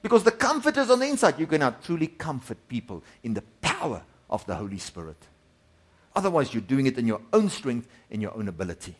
Because 0.00 0.24
the 0.24 0.32
comforters 0.32 0.90
on 0.90 0.98
the 0.98 1.06
inside, 1.06 1.38
you 1.38 1.46
can 1.46 1.60
now 1.60 1.76
truly 1.82 2.08
comfort 2.08 2.58
people 2.68 3.02
in 3.22 3.34
the 3.34 3.42
power 3.60 4.02
of 4.28 4.44
the 4.46 4.54
Holy 4.54 4.78
Spirit. 4.78 5.16
Otherwise, 6.14 6.52
you're 6.52 6.60
doing 6.60 6.86
it 6.86 6.98
in 6.98 7.06
your 7.06 7.20
own 7.32 7.48
strength, 7.48 7.88
in 8.10 8.20
your 8.20 8.36
own 8.36 8.48
ability. 8.48 8.94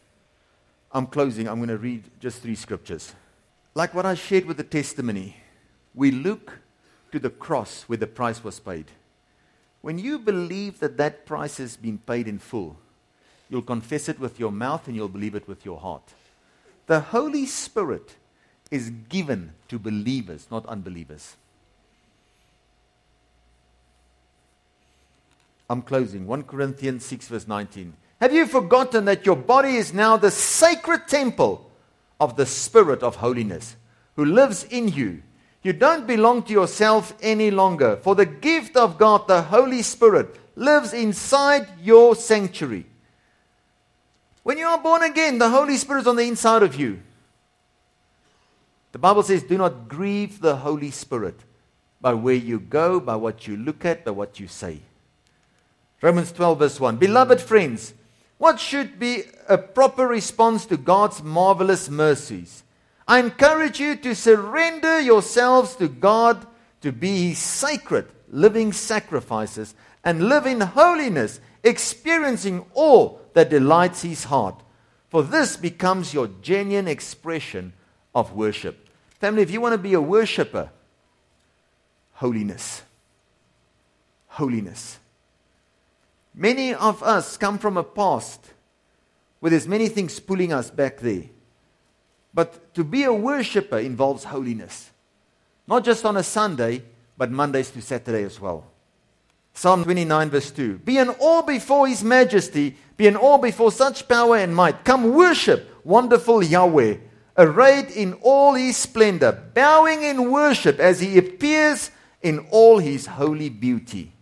I'm 0.93 1.07
closing. 1.07 1.49
I'm 1.49 1.57
going 1.57 1.69
to 1.69 1.79
read 1.79 2.05
just 2.21 2.43
three 2.43 2.55
scriptures. 2.55 3.15
Like 3.75 3.95
what 3.95 4.07
I 4.07 4.15
shared 4.15 4.45
with 4.45 4.59
the 4.59 4.65
testimony, 4.65 5.37
we 5.95 6.11
look 6.11 6.59
to 7.11 7.19
the 7.19 7.31
cross 7.31 7.85
where 7.85 7.99
the 7.99 8.07
price 8.07 8.45
was 8.45 8.61
paid. 8.61 8.87
When 9.81 9.99
you 9.99 10.19
believe 10.19 10.79
that 10.81 10.97
that 10.99 11.27
price 11.27 11.57
has 11.57 11.77
been 11.77 11.99
paid 11.99 12.29
in 12.29 12.39
full, 12.39 12.77
You'll 13.53 13.61
confess 13.61 14.09
it 14.09 14.19
with 14.19 14.41
your 14.41 14.51
mouth 14.51 14.87
and 14.87 14.97
you'll 14.97 15.09
believe 15.09 15.35
it 15.35 15.47
with 15.47 15.67
your 15.67 15.79
heart. 15.79 16.15
The 16.87 17.01
Holy 17.01 17.45
Spirit 17.45 18.17
is 18.71 18.89
given 19.11 19.53
to 19.69 19.79
believers, 19.79 20.47
not 20.51 20.65
unbelievers. 20.65 21.37
I'm 25.69 25.83
closing. 25.83 26.27
1 26.27 26.45
Corinthians 26.45 27.05
6, 27.05 27.29
verse 27.29 27.47
19. 27.47 27.93
Have 28.23 28.33
you 28.33 28.47
forgotten 28.47 29.05
that 29.05 29.27
your 29.27 29.37
body 29.37 29.77
is 29.77 29.93
now 29.93 30.17
the 30.17 30.31
sacred 30.31 31.07
temple 31.07 31.71
of 32.19 32.37
the 32.37 32.47
Spirit 32.47 33.03
of 33.03 33.17
holiness 33.17 33.77
who 34.17 34.25
lives 34.25 34.65
in 34.65 34.89
you? 34.89 35.23
You 35.63 35.75
don't 35.75 36.07
belong 36.07 36.45
to 36.45 36.53
yourself 36.55 37.15
any 37.21 37.51
longer, 37.51 37.99
for 37.99 38.15
the 38.15 38.25
gift 38.25 38.79
of 38.79 38.97
God, 38.97 39.29
the 39.29 39.43
Holy 39.43 39.83
Spirit, 39.83 40.37
lives 40.57 40.95
inside 40.95 41.69
your 41.83 42.17
sanctuary. 42.17 42.87
When 44.43 44.59
you 44.59 44.67
are 44.67 44.79
born 44.79 45.03
again, 45.03 45.39
the 45.39 45.51
Holy 45.51 45.77
Spirit 45.77 46.01
is 46.01 46.07
on 46.07 46.17
the 46.17 46.27
inside 46.27 46.63
of 46.63 46.75
you. 46.75 47.01
The 48.93 48.99
Bible 48.99 49.23
says, 49.23 49.43
do 49.43 49.57
not 49.57 49.89
grieve 49.89 50.41
the 50.41 50.57
Holy 50.57 50.91
Spirit 50.91 51.41
by 52.01 52.15
where 52.15 52.35
you 52.35 52.59
go, 52.61 53.01
by 53.01 53.17
what 53.17 53.47
you 53.47 53.57
look 53.57 53.85
at, 53.85 54.05
by 54.05 54.11
what 54.11 54.41
you 54.41 54.49
say. 54.49 54.81
Romans 56.03 56.33
12, 56.33 56.59
verse 56.59 56.81
1. 56.81 56.97
Beloved 56.97 57.41
friends, 57.41 57.95
what 58.39 58.59
should 58.59 58.99
be 58.99 59.23
a 59.49 59.57
proper 59.57 60.07
response 60.07 60.67
to 60.67 60.77
God's 60.77 61.23
marvelous 61.23 61.89
mercies? 61.89 62.65
I 63.07 63.21
encourage 63.21 63.79
you 63.79 63.95
to 63.97 64.15
surrender 64.15 65.01
yourselves 65.01 65.77
to 65.77 65.89
God 65.89 66.45
to 66.81 66.91
be 66.91 67.29
His 67.29 67.39
sacred, 67.39 68.09
living 68.29 68.73
sacrifices 68.73 69.77
and 70.05 70.29
live 70.29 70.47
in 70.47 70.61
holiness, 70.61 71.41
experiencing 71.63 72.65
all 72.75 73.22
that 73.35 73.51
delights 73.51 74.03
his 74.03 74.25
heart. 74.25 74.63
For 75.09 75.23
this 75.23 75.57
becomes 75.57 76.15
your 76.15 76.29
genuine 76.41 76.89
expression 76.89 77.73
of 78.15 78.33
worship. 78.33 78.89
Family, 79.21 79.43
if 79.43 79.51
you 79.51 79.61
want 79.61 79.75
to 79.75 79.79
be 79.79 79.95
a 79.95 80.01
worshiper, 80.01 80.71
holiness. 82.15 82.83
Holiness. 84.29 84.99
Many 86.35 86.73
of 86.75 87.03
us 87.03 87.37
come 87.37 87.59
from 87.59 87.77
a 87.77 87.85
past 87.85 88.53
where 89.41 89.51
there's 89.51 89.69
many 89.69 89.89
things 89.89 90.19
pulling 90.21 90.53
us 90.53 90.71
back 90.71 90.99
there. 90.99 91.25
But 92.33 92.75
to 92.75 92.85
be 92.85 93.05
a 93.05 93.13
worshiper 93.13 93.79
involves 93.79 94.25
holiness. 94.25 94.91
Not 95.67 95.85
just 95.85 96.05
on 96.05 96.17
a 96.17 96.23
Sunday, 96.23 96.83
but 97.19 97.31
Mondays 97.31 97.71
to 97.73 97.83
Saturday 97.83 98.25
as 98.25 98.41
well. 98.41 98.72
Psalm 99.55 99.85
29, 99.85 100.31
verse 100.31 100.51
2. 100.51 100.79
Be 100.79 100.99
in 100.99 101.09
awe 101.09 101.43
before 101.43 101.87
his 101.87 102.03
majesty, 102.03 102.77
be 102.97 103.07
in 103.07 103.17
awe 103.17 103.39
before 103.39 103.71
such 103.71 104.09
power 104.09 104.37
and 104.37 104.55
might. 104.55 104.85
Come 104.85 105.13
worship 105.13 105.69
wonderful 105.85 106.43
Yahweh, 106.43 106.97
arrayed 107.37 107.91
in 107.91 108.15
all 108.23 108.55
his 108.55 108.77
splendor, 108.77 109.33
bowing 109.55 110.03
in 110.03 110.31
worship 110.31 110.79
as 110.79 111.01
he 111.01 111.19
appears 111.19 111.91
in 112.23 112.47
all 112.51 112.79
his 112.79 113.07
holy 113.07 113.49
beauty. 113.49 114.13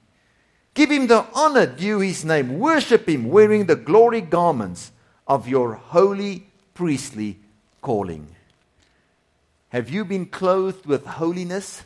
Give 0.75 0.91
him 0.91 1.09
the 1.09 1.27
honor 1.35 1.67
due 1.67 1.99
his 2.01 2.25
name. 2.25 2.59
Worship 2.59 3.09
him 3.09 3.29
wearing 3.29 3.67
the 3.67 3.77
glory 3.77 4.21
garments 4.21 4.93
of 5.27 5.49
your 5.49 5.75
holy 5.75 6.47
priestly 6.75 7.39
calling. 7.83 8.35
Have 9.71 9.91
you 9.91 10.05
been 10.05 10.27
clothed 10.27 10.87
with 10.87 11.05
holiness? 11.07 11.83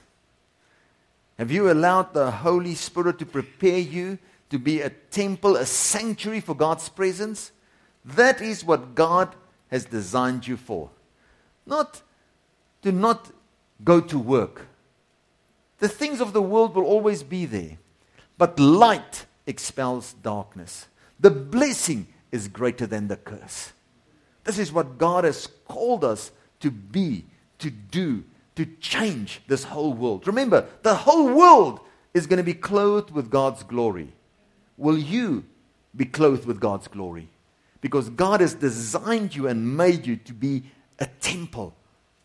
Have 1.39 1.51
you 1.51 1.71
allowed 1.71 2.15
the 2.15 2.31
Holy 2.31 2.75
Spirit 2.75 3.19
to 3.19 3.27
prepare 3.27 3.79
you 3.79 4.19
to 4.51 4.59
be 4.59 4.81
a 4.81 4.91
temple, 4.91 5.57
a 5.57 5.67
sanctuary 5.67 6.41
for 6.41 6.55
God's 6.55 6.89
presence? 6.89 7.51
That 8.05 8.41
is 8.41 8.65
what 8.65 8.95
God 8.95 9.35
has 9.71 9.85
designed 9.87 10.47
you 10.47 10.57
for. 10.57 10.91
Not 11.67 12.03
to 12.83 12.93
not 12.93 13.33
go 13.83 14.01
to 14.01 14.19
work. 14.19 14.67
The 15.79 15.89
things 15.89 16.21
of 16.21 16.33
the 16.33 16.43
world 16.43 16.77
will 16.77 16.85
always 16.85 17.23
be 17.23 17.47
there. 17.47 17.79
But 18.39 18.59
light 18.59 19.27
expels 19.47 20.13
darkness. 20.13 20.87
The 21.19 21.31
blessing 21.31 22.07
is 22.31 22.49
greater 22.49 22.87
than 22.87 23.09
the 23.09 23.17
curse. 23.17 23.73
This 24.45 24.59
is 24.59 24.73
what 24.73 24.99
God 24.99 25.25
has 25.25 25.49
called 25.67 26.05
us 26.05 26.31
to 26.61 26.71
be, 26.71 27.25
to 27.59 27.71
do, 27.71 28.25
to 28.57 28.67
change 28.81 29.41
this 29.47 29.65
whole 29.65 29.93
world. 29.93 30.27
Remember, 30.27 30.67
the 30.83 30.95
whole 30.95 31.29
world 31.33 31.81
is 32.13 32.27
going 32.27 32.39
to 32.39 32.45
be 32.45 32.55
clothed 32.55 33.11
with 33.11 33.31
God's 33.31 33.63
glory. 33.63 34.13
Will 34.77 34.99
you 34.99 35.45
be 35.97 36.05
clothed 36.05 36.47
with 36.47 36.61
God's 36.61 36.89
glory? 36.89 37.29
Because 37.81 38.09
God 38.09 38.41
has 38.41 38.55
designed 38.55 39.35
you 39.35 39.47
and 39.47 39.77
made 39.77 40.07
you 40.07 40.17
to 40.17 40.33
be 40.33 40.65
a 40.99 41.07
temple 41.21 41.75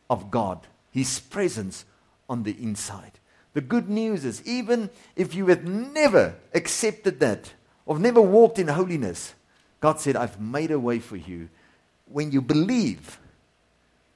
of 0.09 0.31
God, 0.31 0.67
His 0.91 1.19
presence 1.19 1.85
on 2.29 2.43
the 2.43 2.55
inside. 2.61 3.13
The 3.53 3.61
good 3.61 3.89
news 3.89 4.25
is, 4.25 4.45
even 4.45 4.89
if 5.15 5.33
you 5.33 5.47
had 5.47 5.67
never 5.67 6.35
accepted 6.53 7.19
that, 7.19 7.53
or 7.85 7.97
never 7.97 8.21
walked 8.21 8.59
in 8.59 8.67
holiness, 8.67 9.33
God 9.79 9.99
said, 9.99 10.15
I've 10.15 10.39
made 10.39 10.69
a 10.69 10.79
way 10.79 10.99
for 10.99 11.15
you. 11.15 11.49
When 12.05 12.31
you 12.31 12.41
believe 12.41 13.19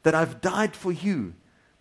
that 0.03 0.13
I've 0.13 0.41
died 0.41 0.75
for 0.75 0.91
you, 0.91 1.33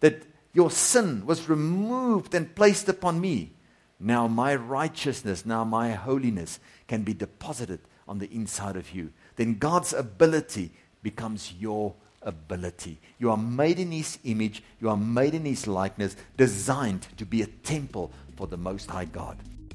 that 0.03 0.25
your 0.53 0.71
sin 0.71 1.25
was 1.25 1.49
removed 1.49 2.35
and 2.35 2.55
placed 2.55 2.89
upon 2.89 3.21
me, 3.21 3.53
now 3.99 4.27
my 4.27 4.55
righteousness, 4.55 5.47
now 5.47 5.65
my 5.65 5.93
holiness 5.93 6.61
can 6.89 7.05
be 7.05 7.15
deposited 7.15 7.81
on 8.07 8.19
the 8.19 8.31
inside 8.33 8.77
of 8.77 8.93
you. 8.93 9.13
Then 9.37 9.59
God's 9.59 9.93
ability 9.93 10.73
becomes 11.03 11.55
your 11.59 11.95
ability. 12.21 13.01
You 13.19 13.31
are 13.31 13.37
made 13.37 13.79
in 13.79 13.93
His 13.93 14.19
image, 14.25 14.63
you 14.81 14.91
are 14.91 14.97
made 14.97 15.35
in 15.35 15.45
His 15.45 15.67
likeness, 15.67 16.17
designed 16.37 17.07
to 17.17 17.25
be 17.25 17.43
a 17.43 17.47
temple 17.47 18.13
for 18.37 18.47
the 18.47 18.57
Most 18.57 18.91
High 18.91 19.07
God. 19.07 19.39